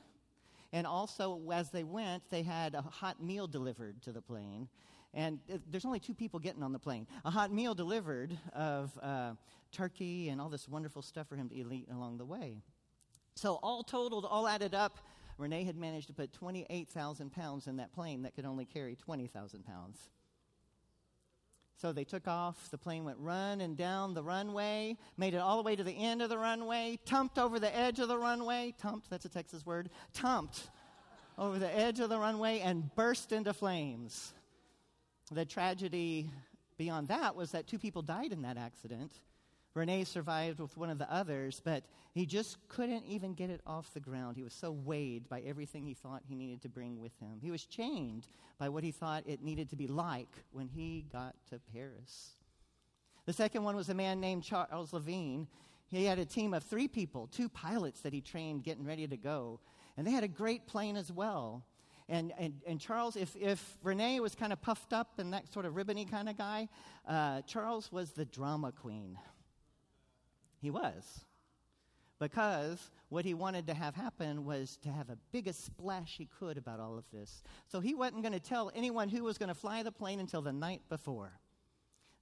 and 0.72 0.86
also 0.86 1.42
as 1.52 1.70
they 1.70 1.84
went, 1.84 2.24
they 2.30 2.44
had 2.44 2.76
a 2.76 2.82
hot 2.82 3.22
meal 3.22 3.48
delivered 3.48 4.02
to 4.04 4.12
the 4.12 4.22
plane. 4.22 4.68
And 5.12 5.40
there's 5.72 5.86
only 5.86 6.00
two 6.00 6.14
people 6.14 6.40
getting 6.40 6.62
on 6.62 6.72
the 6.72 6.78
plane. 6.78 7.08
A 7.26 7.32
hot 7.32 7.52
meal 7.52 7.74
delivered 7.74 8.38
of 8.54 8.92
uh, 9.02 9.32
turkey 9.72 10.30
and 10.30 10.40
all 10.40 10.50
this 10.50 10.68
wonderful 10.68 11.02
stuff 11.02 11.28
for 11.28 11.36
him 11.36 11.50
to 11.50 11.56
eat 11.56 11.88
along 11.92 12.20
the 12.20 12.26
way. 12.26 12.58
So 13.34 13.60
all 13.64 13.84
totaled, 13.84 14.26
all 14.26 14.48
added 14.48 14.76
up, 14.76 15.00
Rene 15.40 15.64
had 15.64 15.78
managed 15.78 16.08
to 16.08 16.14
put 16.14 16.34
28,000 16.34 17.32
pounds 17.32 17.68
in 17.68 17.78
that 17.78 17.94
plane 17.94 18.24
that 18.24 18.36
could 18.36 18.46
only 18.46 18.66
carry 18.66 18.96
20,000 18.96 19.66
pounds. 19.66 20.10
So 21.82 21.94
they 21.94 22.04
took 22.04 22.28
off. 22.28 22.70
The 22.72 22.78
plane 22.78 23.06
went 23.06 23.20
running 23.20 23.76
down 23.76 24.14
the 24.14 24.22
runway, 24.22 24.98
made 25.18 25.34
it 25.34 25.38
all 25.38 25.56
the 25.56 25.64
way 25.64 25.78
to 25.78 25.84
the 25.84 25.94
end 25.94 26.22
of 26.22 26.30
the 26.30 26.38
runway, 26.38 27.00
tumped 27.06 27.40
over 27.40 27.58
the 27.58 27.74
edge 27.74 28.00
of 28.00 28.10
the 28.10 28.18
runway. 28.18 28.74
Tumped, 28.78 29.10
that's 29.10 29.24
a 29.24 29.30
Texas 29.30 29.66
word. 29.66 29.90
Tumped 30.14 30.70
over 31.38 31.58
the 31.58 31.74
edge 31.74 32.02
of 32.02 32.10
the 32.10 32.20
runway 32.20 32.60
and 32.60 32.94
burst 32.96 33.32
into 33.32 33.54
flames. 33.54 34.34
The 35.32 35.46
tragedy 35.46 36.30
beyond 36.78 37.08
that 37.08 37.36
was 37.36 37.52
that 37.52 37.66
two 37.66 37.80
people 37.80 38.02
died 38.02 38.34
in 38.34 38.42
that 38.42 38.58
accident. 38.58 39.14
Rene 39.76 40.04
survived 40.04 40.60
with 40.60 40.76
one 40.78 40.90
of 40.90 40.98
the 40.98 41.12
others, 41.12 41.62
but 41.64 41.84
he 42.14 42.26
just 42.26 42.58
couldn't 42.68 43.06
even 43.06 43.34
get 43.34 43.50
it 43.50 43.62
off 43.68 43.94
the 43.94 44.00
ground. 44.00 44.36
He 44.36 44.44
was 44.44 44.54
so 44.54 44.72
weighed 44.72 45.30
by 45.30 45.42
everything 45.42 45.86
he 45.86 45.94
thought 45.94 46.24
he 46.28 46.36
needed 46.36 46.62
to 46.64 46.70
bring 46.70 47.00
with 47.00 47.18
him. 47.20 47.40
He 47.42 47.52
was 47.52 47.66
chained 47.66 48.28
by 48.58 48.70
what 48.70 48.84
he 48.84 48.92
thought 48.92 49.24
it 49.28 49.44
needed 49.44 49.70
to 49.70 49.76
be 49.76 49.88
like 49.88 50.44
when 50.52 50.68
he 50.68 51.06
got 51.12 51.36
to 51.52 51.60
Paris. 51.72 52.32
The 53.26 53.34
second 53.34 53.64
one 53.64 53.76
was 53.76 53.90
a 53.90 53.94
man 53.94 54.20
named 54.20 54.44
Charles 54.44 54.92
Levine. 54.92 55.48
He 55.88 56.06
had 56.06 56.18
a 56.18 56.26
team 56.26 56.54
of 56.54 56.64
three 56.64 56.88
people, 56.88 57.28
two 57.28 57.48
pilots 57.48 58.02
that 58.02 58.12
he 58.12 58.22
trained 58.22 58.64
getting 58.64 58.86
ready 58.86 59.08
to 59.08 59.18
go. 59.18 59.60
And 59.98 60.06
they 60.06 60.12
had 60.12 60.24
a 60.24 60.28
great 60.28 60.66
plane 60.66 60.96
as 60.96 61.12
well. 61.12 61.64
And, 62.08 62.34
and, 62.40 62.56
and 62.66 62.80
Charles, 62.80 63.16
if, 63.16 63.36
if 63.36 63.78
Rene 63.84 64.20
was 64.20 64.34
kind 64.34 64.52
of 64.52 64.60
puffed 64.62 64.94
up 64.94 65.20
and 65.20 65.32
that 65.34 65.54
sort 65.54 65.68
of 65.68 65.76
ribbony 65.76 66.06
kind 66.06 66.28
of 66.28 66.38
guy, 66.38 66.68
uh, 67.08 67.42
Charles 67.44 67.92
was 67.92 68.12
the 68.12 68.26
drama 68.26 68.72
queen. 68.72 69.16
He 70.62 70.70
was. 70.70 71.26
Because 72.20 72.92
what 73.08 73.24
he 73.24 73.34
wanted 73.34 73.68
to 73.68 73.74
have 73.74 73.96
happen 73.96 74.44
was 74.44 74.78
to 74.84 74.90
have 74.90 75.10
a 75.10 75.18
biggest 75.32 75.66
splash 75.66 76.18
he 76.18 76.28
could 76.40 76.58
about 76.58 76.80
all 76.80 76.98
of 76.98 77.06
this. 77.12 77.42
So 77.68 77.80
he 77.80 77.96
wasn't 77.96 78.24
going 78.24 78.34
to 78.34 78.42
tell 78.42 78.72
anyone 78.76 79.08
who 79.08 79.24
was 79.24 79.38
going 79.38 79.48
to 79.48 79.56
fly 79.56 79.84
the 79.84 79.92
plane 79.92 80.20
until 80.20 80.42
the 80.42 80.52
night 80.52 80.82
before. 80.90 81.32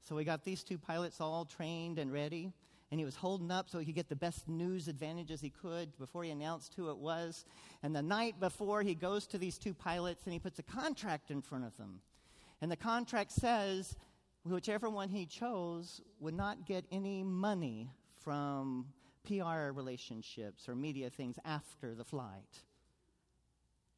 So 0.08 0.15
we 0.15 0.24
got 0.24 0.44
these 0.44 0.63
two 0.63 0.77
pilots 0.77 1.20
all 1.20 1.46
trained 1.46 1.98
and 1.98 2.13
ready, 2.13 2.53
and 2.91 3.00
he 3.00 3.06
was 3.06 3.15
holding 3.15 3.51
up 3.51 3.70
so 3.70 3.79
he 3.79 3.86
could 3.86 3.96
get 3.96 4.08
the 4.08 4.15
best 4.15 4.48
news 4.48 4.88
advantages 4.88 5.41
he 5.41 5.50
could 5.50 5.98
before 5.98 6.24
he 6.24 6.29
announced 6.29 6.75
who 6.75 6.91
it 6.91 6.98
was. 6.98 7.44
And 7.82 7.96
the 7.96 8.03
night 8.03 8.39
before, 8.39 8.84
he 8.84 8.94
goes 8.94 9.25
to 9.27 9.38
these 9.38 9.58
two 9.58 9.74
pilots 9.74 10.24
and 10.25 10.32
he 10.32 10.39
puts 10.39 10.60
a 10.60 10.63
contract 10.63 11.32
in 11.32 11.41
front 11.41 11.65
of 11.65 11.75
them. 11.77 12.01
And 12.62 12.72
the 12.72 12.77
contract 12.77 13.32
says 13.32 13.96
whichever 14.46 14.89
one 14.89 15.10
he 15.10 15.25
chose 15.25 16.01
would 16.20 16.36
not 16.36 16.65
get 16.65 16.86
any 16.91 17.24
money 17.24 17.89
from 18.27 18.86
PR 19.25 19.72
relationships 19.72 20.67
or 20.67 20.75
media 20.75 21.10
things 21.10 21.39
after 21.46 21.96
the 21.96 22.03
flight. 22.03 22.62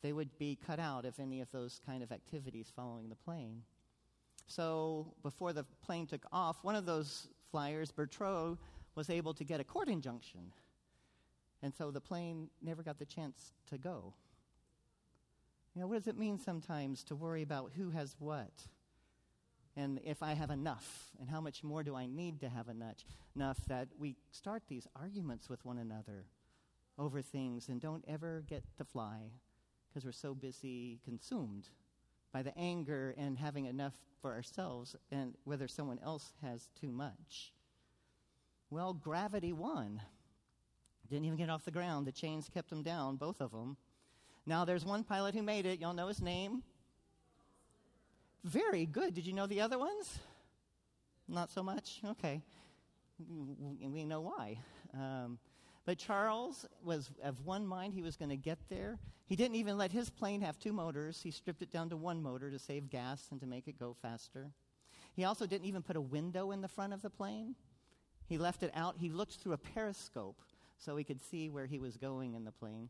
They 0.04 0.14
would 0.14 0.38
be 0.38 0.56
cut 0.68 0.80
out 0.80 1.04
of 1.04 1.20
any 1.20 1.42
of 1.42 1.50
those 1.52 1.82
kind 1.84 2.04
of 2.04 2.12
activities 2.12 2.72
following 2.76 3.10
the 3.10 3.16
plane. 3.16 3.64
So 4.46 5.16
before 5.24 5.52
the 5.52 5.66
plane 5.84 6.06
took 6.06 6.28
off, 6.32 6.58
one 6.62 6.76
of 6.76 6.86
those 6.86 7.28
flyers, 7.50 7.92
Bertrand, 7.92 8.60
was 8.94 9.10
able 9.10 9.34
to 9.34 9.44
get 9.44 9.60
a 9.60 9.64
court 9.64 9.90
injunction. 9.90 10.52
And 11.64 11.74
so 11.74 11.90
the 11.90 12.00
plane 12.00 12.52
never 12.62 12.84
got 12.84 13.00
the 13.00 13.06
chance 13.06 13.54
to 13.72 13.80
go. 13.80 14.14
You 15.74 15.82
know, 15.82 15.88
what 15.88 15.98
does 15.98 16.08
it 16.08 16.20
mean 16.20 16.38
sometimes 16.38 17.04
to 17.06 17.16
worry 17.16 17.42
about 17.42 17.72
who 17.76 17.90
has 17.90 18.16
what? 18.20 18.54
And 19.76 20.00
if 20.04 20.22
I 20.24 20.34
have 20.34 20.50
enough, 20.50 21.12
and 21.20 21.30
how 21.30 21.42
much 21.42 21.64
more 21.64 21.84
do 21.84 21.96
I 21.96 22.06
need 22.06 22.40
to 22.42 22.50
have 22.50 22.70
enough, 22.70 22.96
enough 23.36 23.58
that 23.68 23.88
we 23.98 24.16
start 24.32 24.64
these 24.68 24.88
arguments 24.96 25.50
with 25.50 25.64
one 25.66 25.78
another 25.78 26.26
over 26.98 27.22
things 27.22 27.70
and 27.70 27.80
don't 27.80 28.04
ever 28.08 28.44
get 28.48 28.64
to 28.78 28.84
fly 28.84 29.32
because 29.88 30.06
we're 30.06 30.12
so 30.12 30.34
busy 30.34 31.00
consumed 31.04 31.70
by 32.32 32.44
the 32.44 32.56
anger 32.58 33.16
and 33.18 33.38
having 33.38 33.66
enough 33.66 33.94
for 34.22 34.32
ourselves 34.32 34.96
and 35.12 35.36
whether 35.46 35.68
someone 35.68 36.00
else 36.04 36.34
has 36.42 36.70
too 36.80 36.92
much. 36.92 37.54
Well, 38.70 38.94
gravity 38.94 39.54
won. 39.54 40.02
Didn't 41.10 41.26
even 41.26 41.38
get 41.38 41.50
off 41.50 41.66
the 41.66 41.72
ground. 41.72 42.06
The 42.06 42.12
chains 42.12 42.50
kept 42.54 42.70
them 42.70 42.84
down, 42.84 43.16
both 43.16 43.42
of 43.42 43.52
them. 43.52 43.78
Now, 44.46 44.64
there's 44.64 44.86
one 44.86 45.04
pilot 45.04 45.34
who 45.34 45.42
made 45.42 45.66
it. 45.66 45.80
Y'all 45.80 45.94
know 45.94 46.08
his 46.08 46.22
name? 46.22 46.64
Very 48.44 48.86
good. 48.86 49.14
Did 49.14 49.26
you 49.26 49.34
know 49.34 49.48
the 49.48 49.62
other 49.62 49.78
ones? 49.78 50.20
Not 51.28 51.52
so 51.52 51.62
much? 51.62 52.00
Okay. 52.06 52.42
We 53.20 54.06
know 54.06 54.22
why. 54.22 54.60
Um, 54.94 55.40
but 55.86 55.98
Charles 55.98 56.66
was 56.84 57.12
of 57.24 57.46
one 57.46 57.66
mind, 57.66 57.94
he 57.94 58.02
was 58.02 58.16
going 58.16 58.30
to 58.30 58.38
get 58.38 58.60
there. 58.70 58.98
He 59.26 59.36
didn't 59.36 59.56
even 59.56 59.78
let 59.78 59.92
his 59.92 60.10
plane 60.10 60.42
have 60.42 60.58
two 60.58 60.72
motors. 60.72 61.22
He 61.22 61.32
stripped 61.32 61.62
it 61.62 61.72
down 61.72 61.90
to 61.90 61.98
one 61.98 62.22
motor 62.22 62.50
to 62.50 62.60
save 62.60 62.90
gas 62.90 63.28
and 63.32 63.40
to 63.42 63.48
make 63.48 63.68
it 63.68 63.78
go 63.78 63.96
faster. 64.02 64.52
He 65.16 65.26
also 65.26 65.46
didn't 65.46 65.68
even 65.68 65.82
put 65.82 65.96
a 65.96 66.02
window 66.02 66.52
in 66.52 66.62
the 66.62 66.68
front 66.68 66.94
of 66.94 67.02
the 67.02 67.10
plane. 67.10 67.56
He 68.26 68.38
left 68.38 68.64
it 68.64 68.72
out. 68.74 68.96
He 68.98 69.10
looked 69.10 69.34
through 69.34 69.54
a 69.54 69.58
periscope 69.58 70.42
so 70.78 70.96
he 70.96 71.04
could 71.04 71.22
see 71.22 71.50
where 71.50 71.66
he 71.66 71.80
was 71.80 71.98
going 71.98 72.36
in 72.36 72.46
the 72.46 72.52
plane. 72.52 72.90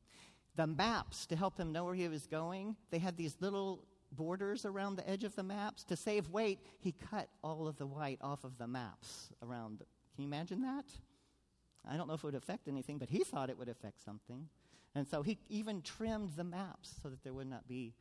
The 0.55 0.67
maps 0.67 1.25
to 1.27 1.35
help 1.35 1.57
him 1.57 1.71
know 1.71 1.85
where 1.85 1.95
he 1.95 2.07
was 2.07 2.27
going, 2.27 2.75
they 2.91 2.99
had 2.99 3.17
these 3.17 3.35
little 3.39 3.83
borders 4.11 4.65
around 4.65 4.95
the 4.95 5.09
edge 5.09 5.23
of 5.23 5.35
the 5.35 5.43
maps. 5.43 5.83
To 5.85 5.95
save 5.95 6.29
weight, 6.29 6.59
he 6.79 6.91
cut 6.91 7.29
all 7.43 7.67
of 7.67 7.77
the 7.77 7.87
white 7.87 8.19
off 8.21 8.43
of 8.43 8.57
the 8.57 8.67
maps 8.67 9.29
around. 9.41 9.79
Can 10.15 10.23
you 10.23 10.27
imagine 10.27 10.61
that? 10.61 10.85
I 11.89 11.97
don't 11.97 12.07
know 12.07 12.13
if 12.13 12.23
it 12.23 12.27
would 12.27 12.35
affect 12.35 12.67
anything, 12.67 12.97
but 12.97 13.09
he 13.09 13.23
thought 13.23 13.49
it 13.49 13.57
would 13.57 13.69
affect 13.69 14.03
something. 14.03 14.47
And 14.95 15.07
so 15.07 15.21
he 15.21 15.37
even 15.49 15.81
trimmed 15.81 16.31
the 16.35 16.43
maps 16.43 16.95
so 17.01 17.09
that 17.09 17.23
there 17.23 17.33
would 17.33 17.49
not 17.49 17.67
be 17.67 17.93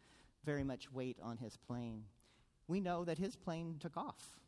very 0.44 0.64
much 0.64 0.90
weight 0.92 1.18
on 1.22 1.36
his 1.36 1.56
plane. 1.56 2.04
We 2.66 2.80
know 2.80 3.04
that 3.04 3.18
his 3.18 3.36
plane 3.36 3.76
took 3.80 3.96
off. 3.96 4.40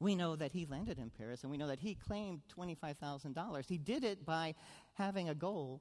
We 0.00 0.16
know 0.16 0.34
that 0.36 0.52
he 0.52 0.66
landed 0.66 0.98
in 0.98 1.10
Paris, 1.10 1.42
and 1.42 1.50
we 1.50 1.56
know 1.56 1.68
that 1.68 1.78
he 1.78 1.94
claimed 1.94 2.42
$25,000. 2.56 3.68
He 3.68 3.78
did 3.78 4.02
it 4.02 4.26
by 4.26 4.54
having 4.94 5.28
a 5.28 5.34
goal 5.34 5.80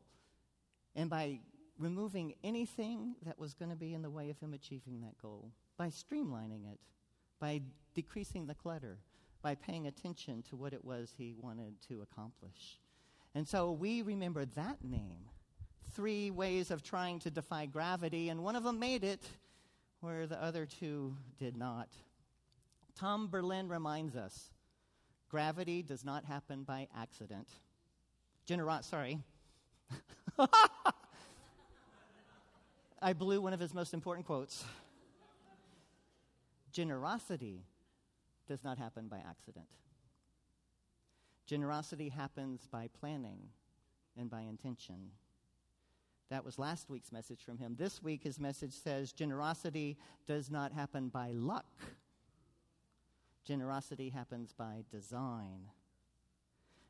and 0.95 1.09
by 1.09 1.39
removing 1.81 2.35
anything 2.43 3.15
that 3.25 3.39
was 3.39 3.55
going 3.55 3.69
to 3.69 3.75
be 3.75 3.93
in 3.93 4.03
the 4.03 4.09
way 4.09 4.29
of 4.29 4.39
him 4.39 4.53
achieving 4.53 5.01
that 5.01 5.17
goal, 5.19 5.51
by 5.77 5.87
streamlining 5.87 6.71
it, 6.71 6.79
by 7.39 7.59
decreasing 7.95 8.45
the 8.45 8.53
clutter, 8.53 8.99
by 9.41 9.55
paying 9.55 9.87
attention 9.87 10.43
to 10.43 10.55
what 10.55 10.73
it 10.73 10.85
was 10.85 11.13
he 11.17 11.33
wanted 11.41 11.73
to 11.87 12.03
accomplish. 12.03 12.79
And 13.33 13.47
so 13.47 13.71
we 13.71 14.03
remember 14.03 14.45
that 14.45 14.83
name. 14.83 15.29
Three 15.93 16.29
ways 16.29 16.69
of 16.69 16.83
trying 16.83 17.19
to 17.19 17.31
defy 17.31 17.65
gravity, 17.65 18.29
and 18.29 18.43
one 18.43 18.55
of 18.55 18.63
them 18.63 18.79
made 18.79 19.03
it 19.03 19.27
where 19.99 20.27
the 20.27 20.41
other 20.41 20.65
two 20.65 21.17
did 21.37 21.57
not. 21.57 21.89
Tom 22.95 23.27
Berlin 23.27 23.67
reminds 23.67 24.15
us 24.15 24.51
gravity 25.29 25.81
does 25.81 26.05
not 26.05 26.25
happen 26.25 26.63
by 26.63 26.87
accident. 26.95 27.47
Generos- 28.47 28.83
sorry. 28.83 29.17
I 33.01 33.13
blew 33.13 33.41
one 33.41 33.53
of 33.53 33.59
his 33.59 33.73
most 33.73 33.93
important 33.95 34.27
quotes. 34.27 34.63
Generosity 36.71 37.65
does 38.47 38.63
not 38.63 38.77
happen 38.77 39.07
by 39.07 39.17
accident. 39.17 39.65
Generosity 41.47 42.09
happens 42.09 42.67
by 42.71 42.89
planning 42.99 43.39
and 44.15 44.29
by 44.29 44.41
intention. 44.41 45.11
That 46.29 46.45
was 46.45 46.59
last 46.59 46.89
week's 46.89 47.11
message 47.11 47.41
from 47.43 47.57
him. 47.57 47.75
This 47.77 48.03
week, 48.03 48.23
his 48.23 48.39
message 48.39 48.73
says 48.73 49.11
generosity 49.11 49.97
does 50.27 50.51
not 50.51 50.71
happen 50.71 51.09
by 51.09 51.31
luck, 51.31 51.65
generosity 53.43 54.09
happens 54.09 54.53
by 54.53 54.83
design. 54.91 55.65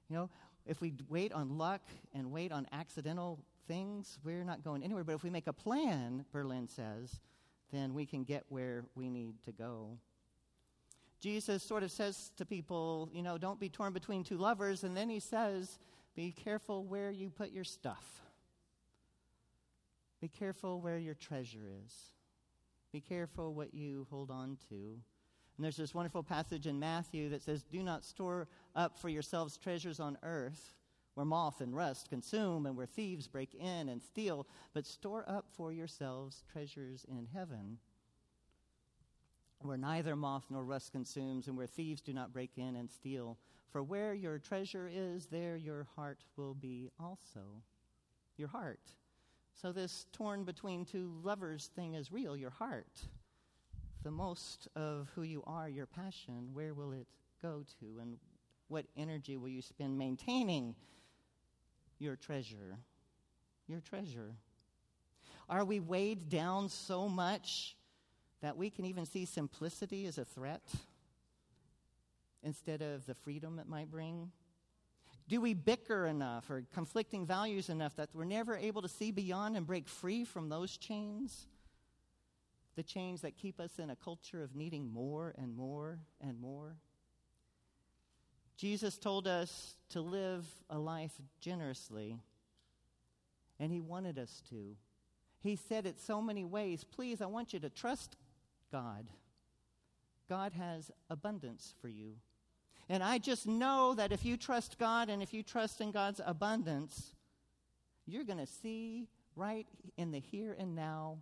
You 0.10 0.18
know, 0.18 0.30
if 0.66 0.82
we 0.82 0.94
wait 1.10 1.32
on 1.32 1.58
luck 1.58 1.82
and 2.14 2.32
wait 2.32 2.52
on 2.52 2.68
accidental 2.74 3.40
things, 3.72 4.20
we're 4.26 4.44
not 4.44 4.66
going 4.66 4.84
anywhere. 4.84 5.06
But 5.06 5.16
if 5.16 5.24
we 5.24 5.30
make 5.30 5.48
a 5.48 5.54
plan, 5.54 6.26
Berlin 6.34 6.68
says, 6.68 7.22
then 7.72 7.94
we 7.94 8.06
can 8.06 8.26
get 8.26 8.44
where 8.50 8.84
we 8.96 9.10
need 9.10 9.36
to 9.46 9.54
go. 9.54 9.98
Jesus 11.22 11.64
sort 11.64 11.84
of 11.84 11.92
says 11.92 12.32
to 12.36 12.46
people, 12.46 13.10
you 13.14 13.22
know, 13.22 13.38
don't 13.38 13.62
be 13.62 13.70
torn 13.70 13.94
between 13.94 14.26
two 14.26 14.38
lovers. 14.38 14.84
And 14.84 14.98
then 14.98 15.10
he 15.10 15.22
says, 15.22 15.80
be 16.16 16.32
careful 16.32 16.84
where 16.84 17.12
you 17.12 17.30
put 17.30 17.52
your 17.52 17.64
stuff. 17.64 18.22
Be 20.20 20.28
careful 20.28 20.82
where 20.82 20.98
your 20.98 21.14
treasure 21.14 21.70
is. 21.86 21.94
Be 22.92 23.00
careful 23.00 23.54
what 23.54 23.74
you 23.74 24.06
hold 24.10 24.32
on 24.32 24.58
to. 24.68 24.76
And 24.76 25.64
there's 25.64 25.78
this 25.78 25.96
wonderful 25.96 26.24
passage 26.24 26.68
in 26.68 26.78
Matthew 26.78 27.30
that 27.30 27.42
says, 27.42 27.64
Do 27.64 27.82
not 27.84 28.04
store 28.04 28.50
up 28.76 29.00
for 29.00 29.08
yourselves 29.08 29.58
treasures 29.58 30.02
on 30.02 30.18
earth 30.24 30.76
where 31.14 31.26
moth 31.26 31.62
and 31.62 31.76
rust 31.76 32.10
consume 32.10 32.66
and 32.66 32.76
where 32.76 32.86
thieves 32.86 33.28
break 33.28 33.54
in 33.54 33.90
and 33.90 34.02
steal, 34.02 34.48
but 34.74 34.86
store 34.86 35.26
up 35.28 35.46
for 35.52 35.72
yourselves 35.72 36.44
treasures 36.52 37.06
in 37.10 37.28
heaven, 37.34 37.78
where 39.60 39.78
neither 39.78 40.16
moth 40.16 40.46
nor 40.50 40.64
rust 40.64 40.92
consumes 40.92 41.48
and 41.48 41.58
where 41.58 41.68
thieves 41.68 42.02
do 42.02 42.14
not 42.14 42.34
break 42.34 42.58
in 42.58 42.76
and 42.76 42.90
steal. 42.90 43.38
For 43.72 43.84
where 43.84 44.14
your 44.14 44.38
treasure 44.40 44.90
is, 44.92 45.28
there 45.28 45.56
your 45.56 45.88
heart 45.96 46.24
will 46.36 46.54
be 46.54 46.90
also. 47.00 47.64
Your 48.38 48.50
heart 48.50 48.80
So, 49.54 49.72
this 49.72 50.08
torn 50.14 50.44
between 50.46 50.86
two 50.86 51.14
lovers 51.24 51.70
thing 51.76 51.94
is 51.94 52.12
real, 52.12 52.36
your 52.36 52.50
heart. 52.50 53.02
The 54.04 54.12
most 54.12 54.68
of 54.76 55.10
who 55.14 55.22
you 55.22 55.44
are, 55.46 55.70
your 55.70 55.86
passion, 55.86 56.50
where 56.54 56.74
will 56.74 56.94
it 56.94 57.08
go 57.42 57.64
to? 57.80 58.00
And 58.02 58.18
what 58.70 58.86
energy 58.98 59.38
will 59.38 59.50
you 59.50 59.62
spend 59.62 59.98
maintaining 59.98 60.76
your 62.02 62.16
treasure? 62.16 62.78
Your 63.68 63.80
treasure. 63.80 64.34
Are 65.48 65.64
we 65.64 65.80
weighed 65.80 66.30
down 66.30 66.70
so 66.70 67.08
much 67.08 67.76
that 68.42 68.58
we 68.58 68.70
can 68.70 68.86
even 68.86 69.06
see 69.06 69.26
simplicity 69.26 70.06
as 70.08 70.18
a 70.18 70.26
threat 70.26 70.64
instead 72.44 72.82
of 72.82 73.06
the 73.06 73.14
freedom 73.14 73.60
it 73.60 73.68
might 73.68 73.92
bring? 73.92 74.32
Do 75.28 75.40
we 75.40 75.54
bicker 75.54 76.08
enough 76.08 76.50
or 76.50 76.64
conflicting 76.74 77.26
values 77.26 77.70
enough 77.70 77.96
that 77.98 78.10
we're 78.14 78.26
never 78.26 78.58
able 78.58 78.82
to 78.82 78.90
see 78.90 79.12
beyond 79.12 79.56
and 79.56 79.66
break 79.66 79.88
free 79.88 80.26
from 80.26 80.50
those 80.50 80.78
chains? 80.78 81.48
The 82.76 82.84
chains 82.84 83.22
that 83.22 83.38
keep 83.38 83.60
us 83.60 83.78
in 83.78 83.90
a 83.90 83.96
culture 83.96 84.42
of 84.42 84.56
needing 84.56 84.92
more 84.92 85.36
and 85.38 85.56
more? 85.56 85.91
Jesus 88.62 89.00
told 89.00 89.28
us 89.28 89.76
to 89.90 90.02
live 90.02 90.46
a 90.70 90.78
life 90.78 91.14
generously, 91.40 92.20
and 93.60 93.72
He 93.72 93.82
wanted 93.82 94.20
us 94.20 94.44
to. 94.52 94.76
He 95.40 95.56
said 95.56 95.88
it 95.88 96.00
so 96.00 96.22
many 96.22 96.46
ways. 96.46 96.84
Please, 96.84 97.24
I 97.24 97.26
want 97.26 97.54
you 97.54 97.60
to 97.60 97.72
trust 97.72 98.18
God. 98.72 99.08
God 100.30 100.54
has 100.54 100.92
abundance 101.10 101.74
for 101.82 101.88
you. 101.88 102.18
And 102.88 103.02
I 103.02 103.18
just 103.18 103.48
know 103.48 103.96
that 103.96 104.12
if 104.12 104.24
you 104.24 104.38
trust 104.38 104.78
God 104.78 105.10
and 105.10 105.24
if 105.24 105.34
you 105.34 105.42
trust 105.42 105.82
in 105.82 105.90
God's 105.90 106.22
abundance, 106.24 107.16
you're 108.06 108.26
going 108.26 108.38
to 108.38 108.46
see 108.46 109.08
right 109.36 109.66
in 109.98 110.12
the 110.12 110.20
here 110.20 110.56
and 110.60 110.76
now 110.76 111.18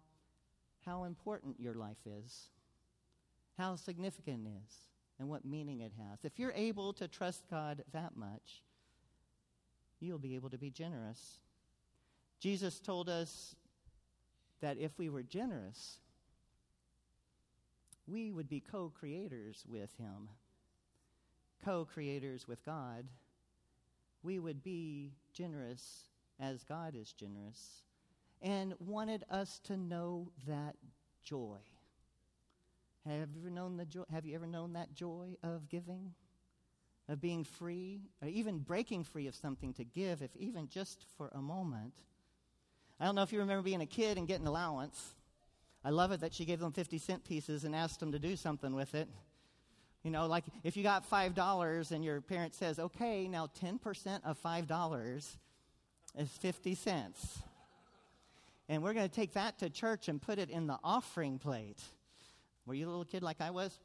how 0.86 1.06
important 1.06 1.58
your 1.58 1.74
life 1.74 2.06
is, 2.06 2.50
how 3.58 3.78
significant 3.78 4.46
it 4.46 4.52
is, 4.68 4.89
and 5.20 5.28
what 5.28 5.46
meaning 5.46 5.82
it 5.82 5.92
has. 5.98 6.20
If 6.24 6.40
you're 6.40 6.54
able 6.54 6.94
to 6.94 7.08
trust 7.08 7.44
God 7.50 7.84
that 7.92 8.16
much, 8.16 8.64
you'll 10.00 10.18
be 10.18 10.36
able 10.36 10.50
to 10.50 10.58
be 10.58 10.70
generous. 10.70 11.40
Jesus 12.40 12.80
told 12.80 13.10
us 13.10 13.56
that 14.62 14.78
if 14.78 14.98
we 14.98 15.10
were 15.10 15.24
generous, 15.24 16.00
we 18.08 18.32
would 18.32 18.50
be 18.50 18.62
co 18.62 18.92
creators 18.98 19.64
with 19.70 19.96
Him 19.98 20.30
co 21.64 21.86
creators 21.86 22.48
with 22.48 22.64
God, 22.66 23.06
we 24.24 24.40
would 24.40 24.64
be 24.64 25.12
generous 25.34 26.06
as 26.40 26.64
God 26.64 26.96
is 26.96 27.14
generous 27.14 27.84
and 28.42 28.74
wanted 28.80 29.24
us 29.30 29.60
to 29.66 29.78
know 29.78 30.32
that 30.48 30.76
joy. 31.24 31.58
Have 33.10 33.30
you 33.34 33.42
ever 33.42 33.50
known 33.50 33.78
the 33.78 33.86
joy? 33.86 34.04
Have 34.12 34.26
you 34.26 34.36
ever 34.36 34.48
known 34.48 34.74
that 34.74 34.94
joy 34.94 35.36
of 35.44 35.68
giving? 35.70 36.14
Of 37.08 37.20
being 37.20 37.44
free, 37.44 38.02
or 38.22 38.28
even 38.28 38.60
breaking 38.60 39.04
free 39.04 39.26
of 39.26 39.34
something 39.34 39.74
to 39.74 39.84
give, 39.84 40.22
if 40.22 40.36
even 40.36 40.70
just 40.70 41.04
for 41.18 41.32
a 41.34 41.42
moment. 41.42 41.94
I 43.00 43.06
don't 43.06 43.16
know 43.16 43.24
if 43.24 43.34
you 43.34 43.40
remember 43.40 43.64
being 43.64 43.82
a 43.82 43.88
kid 43.88 44.20
and 44.20 44.28
getting 44.28 44.46
allowance. 44.46 45.16
I 45.84 45.90
love 45.90 46.12
it 46.12 46.20
that 46.20 46.36
she 46.36 46.46
gave 46.46 46.60
them 46.60 46.72
50 46.72 47.00
cent 47.00 47.24
pieces 47.24 47.64
and 47.64 47.76
asked 47.76 48.00
them 48.00 48.12
to 48.12 48.20
do 48.20 48.36
something 48.36 48.76
with 48.76 48.94
it. 48.94 49.10
You 50.04 50.12
know, 50.12 50.28
like 50.28 50.44
if 50.64 50.78
you 50.78 50.84
got 50.84 51.10
$5 51.10 51.92
and 51.92 52.06
your 52.06 52.22
parent 52.22 52.54
says, 52.54 52.78
okay, 52.78 53.28
now 53.28 53.48
10% 53.62 54.20
of 54.24 54.42
$5 54.42 55.36
is 56.18 56.30
50 56.30 56.76
cents. 56.76 57.40
And 58.68 58.84
we're 58.84 58.94
going 58.94 59.10
to 59.10 59.16
take 59.16 59.34
that 59.34 59.58
to 59.60 59.70
church 59.70 60.10
and 60.10 60.22
put 60.22 60.38
it 60.38 60.50
in 60.52 60.68
the 60.68 60.78
offering 60.84 61.40
plate. 61.40 61.80
Were 62.70 62.76
you 62.76 62.86
a 62.86 62.92
little 62.92 63.04
kid 63.04 63.24
like 63.24 63.42
I 63.42 63.50
was? 63.50 63.80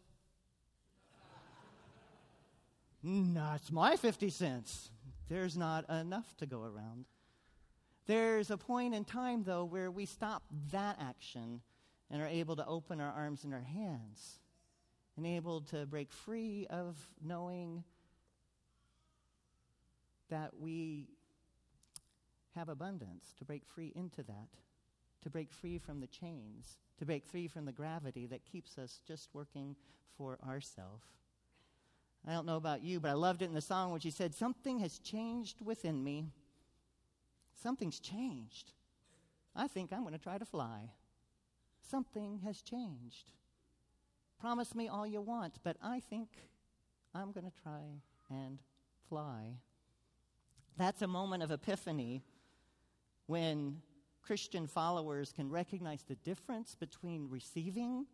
no, 3.02 3.52
it's 3.54 3.72
my 3.72 3.96
50 3.96 4.28
cents. 4.28 4.90
There's 5.30 5.56
not 5.56 5.88
enough 5.88 6.36
to 6.36 6.44
go 6.44 6.62
around. 6.62 7.06
There's 8.04 8.50
a 8.50 8.58
point 8.58 8.94
in 8.94 9.06
time, 9.06 9.42
though, 9.42 9.64
where 9.64 9.90
we 9.90 10.04
stop 10.04 10.42
that 10.70 10.98
action 11.00 11.62
and 12.10 12.20
are 12.20 12.26
able 12.26 12.56
to 12.56 12.66
open 12.66 13.00
our 13.00 13.10
arms 13.10 13.44
and 13.44 13.54
our 13.54 13.62
hands 13.62 14.38
and 15.16 15.26
able 15.26 15.62
to 15.62 15.86
break 15.86 16.12
free 16.12 16.66
of 16.68 16.98
knowing 17.24 17.84
that 20.28 20.60
we 20.60 21.08
have 22.54 22.68
abundance, 22.68 23.32
to 23.38 23.46
break 23.46 23.64
free 23.64 23.94
into 23.96 24.22
that, 24.24 24.48
to 25.22 25.30
break 25.30 25.50
free 25.54 25.78
from 25.78 26.00
the 26.00 26.06
chains, 26.06 26.76
to 26.98 27.06
break 27.06 27.26
free 27.26 27.48
from 27.48 27.64
the 27.64 27.72
gravity 27.72 28.26
that 28.26 28.44
keeps 28.44 28.78
us 28.78 29.00
just 29.06 29.28
working 29.32 29.76
for 30.16 30.38
ourselves. 30.46 31.06
I 32.26 32.32
don't 32.32 32.46
know 32.46 32.56
about 32.56 32.82
you, 32.82 33.00
but 33.00 33.10
I 33.10 33.14
loved 33.14 33.42
it 33.42 33.46
in 33.46 33.54
the 33.54 33.60
song 33.60 33.90
when 33.90 34.00
she 34.00 34.10
said, 34.10 34.34
Something 34.34 34.78
has 34.78 34.98
changed 34.98 35.60
within 35.60 36.02
me. 36.02 36.26
Something's 37.62 38.00
changed. 38.00 38.72
I 39.54 39.68
think 39.68 39.92
I'm 39.92 40.02
going 40.02 40.14
to 40.14 40.18
try 40.18 40.38
to 40.38 40.44
fly. 40.44 40.90
Something 41.90 42.40
has 42.44 42.62
changed. 42.62 43.30
Promise 44.40 44.74
me 44.74 44.88
all 44.88 45.06
you 45.06 45.20
want, 45.20 45.58
but 45.62 45.76
I 45.82 46.00
think 46.00 46.28
I'm 47.14 47.32
going 47.32 47.46
to 47.46 47.62
try 47.62 48.00
and 48.30 48.58
fly. 49.08 49.58
That's 50.76 51.02
a 51.02 51.06
moment 51.06 51.42
of 51.42 51.50
epiphany 51.50 52.22
when 53.26 53.80
Christian 54.24 54.66
followers 54.66 55.32
can 55.32 55.50
recognize 55.50 56.02
the 56.02 56.14
difference 56.16 56.74
between 56.74 57.28
receiving 57.28 58.06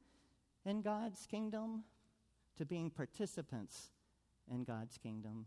in 0.64 0.82
God's 0.82 1.24
kingdom 1.26 1.84
to 2.56 2.66
being 2.66 2.90
participants 2.90 3.90
in 4.50 4.64
God's 4.64 4.98
kingdom, 4.98 5.46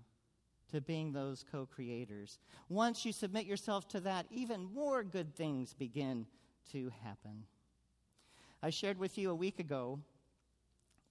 to 0.72 0.80
being 0.80 1.12
those 1.12 1.44
co 1.52 1.66
creators. 1.66 2.40
Once 2.70 3.04
you 3.04 3.12
submit 3.12 3.46
yourself 3.46 3.90
to 3.90 4.00
that, 4.02 4.26
even 4.32 4.64
more 4.74 5.04
good 5.04 5.36
things 5.36 5.74
begin 5.74 6.26
to 6.72 6.92
happen. 7.04 7.44
I 8.62 8.70
shared 8.70 8.98
with 8.98 9.18
you 9.18 9.32
a 9.32 9.36
week 9.36 9.60
ago 9.60 10.00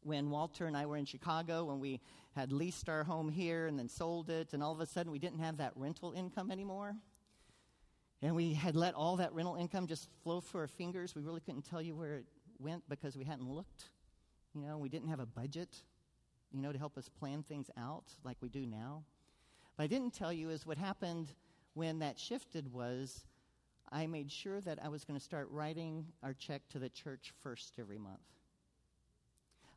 when 0.03 0.31
Walter 0.31 0.67
and 0.67 0.77
I 0.77 0.87
were 0.87 0.97
in 0.97 1.05
Chicago, 1.05 1.65
when 1.65 1.79
we 1.79 2.01
had 2.35 2.53
leased 2.53 2.89
our 2.89 3.05
home 3.05 3.29
here 3.29 3.67
and 3.67 3.79
then 3.79 3.91
sold 3.91 4.31
it, 4.31 4.55
and 4.55 4.63
all 4.63 4.73
of 4.73 4.81
a 4.81 4.87
sudden 4.87 5.13
we 5.13 5.19
didn't 5.19 5.41
have 5.41 5.59
that 5.59 5.73
rental 5.77 6.13
income 6.13 6.51
anymore. 6.51 6.97
And 8.23 8.37
we 8.37 8.55
had 8.55 8.77
let 8.77 8.95
all 8.95 9.17
that 9.17 9.33
rental 9.33 9.57
income 9.57 9.89
just 9.89 10.09
flow 10.23 10.41
through 10.41 10.61
our 10.61 10.67
fingers. 10.69 11.15
We 11.15 11.23
really 11.23 11.41
couldn't 11.41 11.69
tell 11.69 11.83
you 11.83 11.97
where 11.97 12.15
it 12.15 12.27
went 12.61 12.89
because 12.89 13.17
we 13.17 13.25
hadn't 13.25 13.49
looked. 13.49 13.91
You 14.55 14.63
know, 14.63 14.79
we 14.79 14.89
didn't 14.89 15.09
have 15.09 15.19
a 15.19 15.27
budget, 15.27 15.77
you 16.53 16.63
know, 16.63 16.73
to 16.73 16.79
help 16.79 16.97
us 16.97 17.09
plan 17.09 17.43
things 17.43 17.69
out 17.77 18.05
like 18.23 18.37
we 18.41 18.49
do 18.49 18.65
now. 18.65 19.03
But 19.77 19.85
I 19.85 19.87
didn't 19.89 20.15
tell 20.15 20.33
you 20.33 20.51
is 20.51 20.65
what 20.65 20.79
happened 20.79 21.33
when 21.75 21.99
that 21.99 22.19
shifted 22.19 22.73
was 22.73 23.25
I 23.91 24.07
made 24.07 24.31
sure 24.31 24.61
that 24.61 24.79
I 24.83 24.89
was 24.89 25.05
going 25.05 25.19
to 25.19 25.25
start 25.25 25.49
writing 25.51 26.07
our 26.23 26.33
check 26.33 26.63
to 26.71 26.79
the 26.79 26.89
church 26.89 27.33
first 27.43 27.75
every 27.79 27.99
month. 27.99 28.21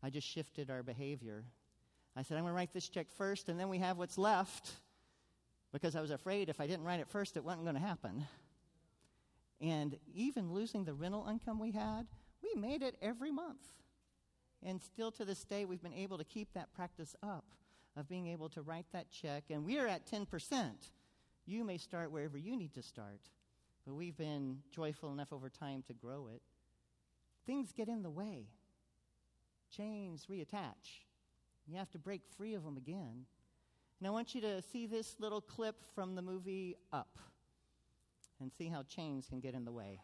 I 0.03 0.10
just 0.10 0.27
shifted 0.27 0.69
our 0.69 0.84
behavior. 0.84 1.45
I 2.15 2.21
said, 2.21 2.38
I'm 2.38 2.43
going 2.43 2.53
to 2.53 2.55
write 2.55 2.73
this 2.73 2.88
check 2.88 3.08
first, 3.17 3.49
and 3.49 3.60
then 3.60 3.69
we 3.69 3.79
have 3.79 3.97
what's 3.97 4.17
left 4.17 4.71
because 5.71 5.95
I 5.95 6.01
was 6.01 6.12
afraid 6.12 6.49
if 6.49 6.60
I 6.60 6.67
didn't 6.67 6.86
write 6.86 6.99
it 6.99 7.10
first, 7.10 7.38
it 7.38 7.43
wasn't 7.43 7.63
going 7.63 7.75
to 7.75 7.82
happen. 7.82 8.25
And 9.62 9.97
even 10.13 10.51
losing 10.54 10.86
the 10.86 10.93
rental 10.93 11.28
income 11.30 11.60
we 11.60 11.71
had, 11.71 12.08
we 12.41 12.60
made 12.60 12.82
it 12.82 12.95
every 13.01 13.32
month. 13.32 13.62
And 14.63 14.82
still 14.82 15.12
to 15.12 15.25
this 15.25 15.43
day, 15.43 15.65
we've 15.65 15.84
been 15.84 15.93
able 15.93 16.17
to 16.17 16.23
keep 16.23 16.54
that 16.54 16.73
practice 16.73 17.15
up 17.21 17.45
of 17.95 18.10
being 18.10 18.28
able 18.28 18.49
to 18.49 18.62
write 18.62 18.86
that 18.91 19.10
check. 19.10 19.45
And 19.49 19.65
we 19.65 19.78
are 19.78 19.88
at 19.88 20.06
10%. 20.06 20.71
You 21.45 21.63
may 21.63 21.78
start 21.78 22.12
wherever 22.12 22.38
you 22.38 22.58
need 22.58 22.73
to 22.73 22.82
start, 22.82 23.21
but 23.86 23.93
we've 23.93 24.17
been 24.17 24.60
joyful 24.71 25.12
enough 25.13 25.32
over 25.32 25.49
time 25.49 25.84
to 25.88 25.93
grow 25.93 26.28
it. 26.34 26.41
Things 27.45 27.71
get 27.71 27.88
in 27.88 28.01
the 28.01 28.10
way 28.10 28.47
chains 29.75 30.28
reattach. 30.30 31.04
You 31.67 31.78
have 31.78 31.89
to 31.91 31.99
break 31.99 32.21
free 32.38 32.54
of 32.54 32.63
them 32.63 32.78
again. 32.78 33.25
And 33.99 34.08
I 34.08 34.12
want 34.12 34.36
you 34.36 34.41
to 34.41 34.62
see 34.62 34.88
this 34.88 35.15
little 35.19 35.41
clip 35.41 35.84
from 35.93 36.15
the 36.15 36.21
movie 36.21 36.75
Up 36.91 37.17
and 38.41 38.51
see 38.51 38.67
how 38.67 38.84
chains 38.84 39.27
can 39.27 39.39
get 39.39 39.53
in 39.53 39.65
the 39.65 39.71
way. 39.71 40.01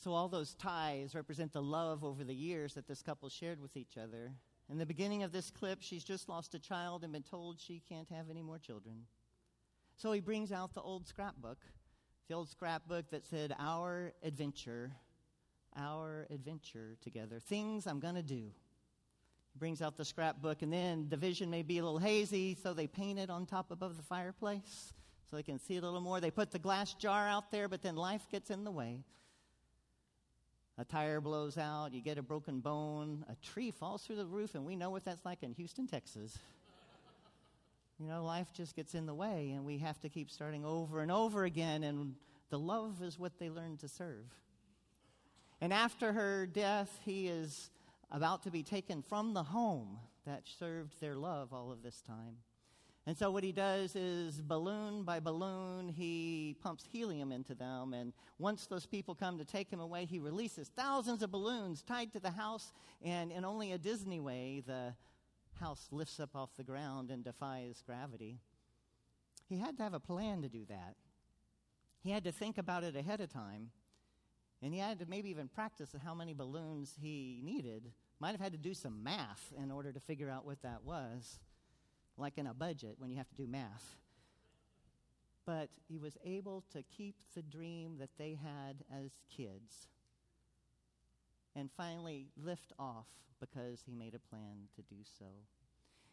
So, 0.00 0.12
all 0.12 0.28
those 0.28 0.54
ties 0.54 1.16
represent 1.16 1.52
the 1.52 1.60
love 1.60 2.04
over 2.04 2.22
the 2.22 2.34
years 2.34 2.74
that 2.74 2.86
this 2.86 3.02
couple 3.02 3.28
shared 3.28 3.60
with 3.60 3.76
each 3.76 3.98
other. 3.98 4.32
In 4.70 4.78
the 4.78 4.86
beginning 4.86 5.24
of 5.24 5.32
this 5.32 5.50
clip, 5.50 5.78
she's 5.80 6.04
just 6.04 6.28
lost 6.28 6.54
a 6.54 6.60
child 6.60 7.02
and 7.02 7.12
been 7.12 7.24
told 7.24 7.58
she 7.58 7.82
can't 7.88 8.08
have 8.10 8.30
any 8.30 8.40
more 8.40 8.60
children. 8.60 9.06
So, 9.96 10.12
he 10.12 10.20
brings 10.20 10.52
out 10.52 10.72
the 10.72 10.82
old 10.82 11.08
scrapbook, 11.08 11.58
the 12.28 12.34
old 12.34 12.48
scrapbook 12.48 13.10
that 13.10 13.26
said, 13.26 13.56
Our 13.58 14.12
adventure, 14.22 14.92
our 15.76 16.28
adventure 16.30 16.96
together, 17.02 17.40
things 17.40 17.88
I'm 17.88 17.98
going 17.98 18.14
to 18.14 18.22
do. 18.22 18.52
He 19.52 19.58
brings 19.58 19.82
out 19.82 19.96
the 19.96 20.04
scrapbook, 20.04 20.62
and 20.62 20.72
then 20.72 21.08
the 21.08 21.16
vision 21.16 21.50
may 21.50 21.62
be 21.62 21.78
a 21.78 21.84
little 21.84 21.98
hazy, 21.98 22.54
so 22.54 22.72
they 22.72 22.86
paint 22.86 23.18
it 23.18 23.30
on 23.30 23.46
top 23.46 23.72
above 23.72 23.96
the 23.96 24.04
fireplace 24.04 24.92
so 25.28 25.34
they 25.34 25.42
can 25.42 25.58
see 25.58 25.76
a 25.76 25.80
little 25.80 26.00
more. 26.00 26.20
They 26.20 26.30
put 26.30 26.52
the 26.52 26.60
glass 26.60 26.94
jar 26.94 27.26
out 27.26 27.50
there, 27.50 27.68
but 27.68 27.82
then 27.82 27.96
life 27.96 28.28
gets 28.30 28.50
in 28.50 28.62
the 28.62 28.70
way. 28.70 29.02
A 30.80 30.84
tire 30.84 31.20
blows 31.20 31.58
out, 31.58 31.92
you 31.92 32.00
get 32.00 32.18
a 32.18 32.22
broken 32.22 32.60
bone, 32.60 33.24
a 33.28 33.34
tree 33.44 33.72
falls 33.72 34.04
through 34.04 34.16
the 34.16 34.26
roof, 34.26 34.54
and 34.54 34.64
we 34.64 34.76
know 34.76 34.90
what 34.90 35.04
that's 35.04 35.24
like 35.24 35.42
in 35.42 35.52
Houston, 35.54 35.88
Texas. 35.88 36.38
You 37.98 38.06
know, 38.06 38.24
life 38.24 38.46
just 38.54 38.76
gets 38.76 38.94
in 38.94 39.04
the 39.04 39.14
way, 39.14 39.50
and 39.56 39.64
we 39.64 39.78
have 39.78 40.00
to 40.02 40.08
keep 40.08 40.30
starting 40.30 40.64
over 40.64 41.00
and 41.00 41.10
over 41.10 41.44
again, 41.44 41.82
and 41.82 42.14
the 42.50 42.60
love 42.60 43.02
is 43.02 43.18
what 43.18 43.40
they 43.40 43.50
learn 43.50 43.76
to 43.78 43.88
serve. 43.88 44.24
And 45.60 45.72
after 45.72 46.12
her 46.12 46.46
death, 46.46 47.00
he 47.04 47.26
is 47.26 47.70
about 48.12 48.44
to 48.44 48.50
be 48.52 48.62
taken 48.62 49.02
from 49.02 49.34
the 49.34 49.42
home 49.42 49.98
that 50.26 50.42
served 50.46 51.00
their 51.00 51.16
love 51.16 51.52
all 51.52 51.72
of 51.72 51.82
this 51.82 52.00
time. 52.02 52.36
And 53.08 53.16
so, 53.16 53.30
what 53.30 53.42
he 53.42 53.52
does 53.52 53.96
is, 53.96 54.42
balloon 54.42 55.02
by 55.02 55.18
balloon, 55.18 55.88
he 55.88 56.56
pumps 56.60 56.84
helium 56.92 57.32
into 57.32 57.54
them. 57.54 57.94
And 57.94 58.12
once 58.38 58.66
those 58.66 58.84
people 58.84 59.14
come 59.14 59.38
to 59.38 59.46
take 59.46 59.70
him 59.70 59.80
away, 59.80 60.04
he 60.04 60.18
releases 60.18 60.68
thousands 60.68 61.22
of 61.22 61.30
balloons 61.30 61.82
tied 61.82 62.12
to 62.12 62.20
the 62.20 62.32
house. 62.32 62.70
And 63.02 63.32
in 63.32 63.46
only 63.46 63.72
a 63.72 63.78
Disney 63.78 64.20
way, 64.20 64.62
the 64.66 64.92
house 65.58 65.88
lifts 65.90 66.20
up 66.20 66.36
off 66.36 66.50
the 66.58 66.64
ground 66.64 67.10
and 67.10 67.24
defies 67.24 67.82
gravity. 67.86 68.40
He 69.48 69.56
had 69.56 69.78
to 69.78 69.84
have 69.84 69.94
a 69.94 70.00
plan 70.00 70.42
to 70.42 70.50
do 70.50 70.66
that. 70.68 70.96
He 72.02 72.10
had 72.10 72.24
to 72.24 72.32
think 72.32 72.58
about 72.58 72.84
it 72.84 72.94
ahead 72.94 73.22
of 73.22 73.32
time. 73.32 73.70
And 74.60 74.74
he 74.74 74.80
had 74.80 74.98
to 74.98 75.06
maybe 75.06 75.30
even 75.30 75.48
practice 75.48 75.94
how 76.04 76.12
many 76.12 76.34
balloons 76.34 76.92
he 77.00 77.40
needed. 77.42 77.90
Might 78.20 78.32
have 78.32 78.40
had 78.42 78.52
to 78.52 78.58
do 78.58 78.74
some 78.74 79.02
math 79.02 79.50
in 79.56 79.70
order 79.70 79.92
to 79.92 80.00
figure 80.00 80.28
out 80.28 80.44
what 80.44 80.60
that 80.60 80.84
was 80.84 81.38
like 82.18 82.36
in 82.36 82.46
a 82.46 82.54
budget 82.54 82.96
when 82.98 83.10
you 83.10 83.16
have 83.16 83.28
to 83.28 83.34
do 83.34 83.46
math. 83.46 83.96
But 85.46 85.70
he 85.88 85.98
was 85.98 86.18
able 86.24 86.64
to 86.72 86.82
keep 86.82 87.16
the 87.34 87.42
dream 87.42 87.96
that 87.98 88.10
they 88.18 88.38
had 88.42 88.84
as 88.92 89.12
kids 89.34 89.88
and 91.56 91.70
finally 91.76 92.28
lift 92.36 92.72
off 92.78 93.06
because 93.40 93.80
he 93.86 93.94
made 93.94 94.14
a 94.14 94.18
plan 94.18 94.68
to 94.76 94.82
do 94.82 95.02
so. 95.18 95.26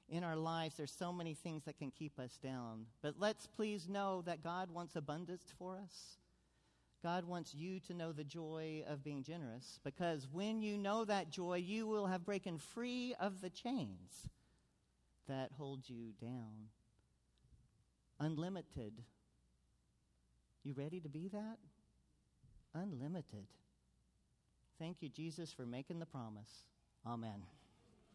In 0.08 0.24
our 0.24 0.36
lives, 0.36 0.78
there's 0.78 0.96
so 0.98 1.12
many 1.12 1.34
things 1.34 1.63
that 1.65 1.78
can 1.78 1.91
keep 1.91 2.20
us 2.20 2.38
down. 2.41 2.86
But 3.02 3.15
let's 3.18 3.48
please 3.48 3.89
know 3.89 4.22
that 4.26 4.44
God 4.44 4.70
wants 4.70 4.96
abundance 4.96 5.44
for 5.58 5.78
us. 5.78 6.18
God 7.04 7.26
wants 7.26 7.54
you 7.54 7.80
to 7.82 7.94
know 7.94 8.12
the 8.12 8.24
joy 8.24 8.84
of 8.88 9.04
being 9.04 9.24
generous 9.24 9.80
because 9.84 10.28
when 10.32 10.62
you 10.62 10.78
know 10.78 11.06
that 11.06 11.30
joy, 11.30 11.58
you 11.58 11.88
will 11.88 12.08
have 12.08 12.26
broken 12.26 12.58
free 12.58 13.15
of 13.20 13.41
the 13.41 13.50
chains 13.50 14.30
that 15.28 15.52
holds 15.58 15.90
you 15.90 16.14
down. 16.22 16.70
Unlimited. 18.20 18.94
You 20.64 20.74
ready 20.74 21.00
to 21.02 21.10
be 21.10 21.28
that? 21.30 21.58
Unlimited. 22.74 23.46
Thank 24.80 25.02
you, 25.02 25.10
Jesus, 25.10 25.54
for 25.54 25.66
making 25.66 26.00
the 26.00 26.06
promise. 26.06 26.66
Amen. 27.06 27.44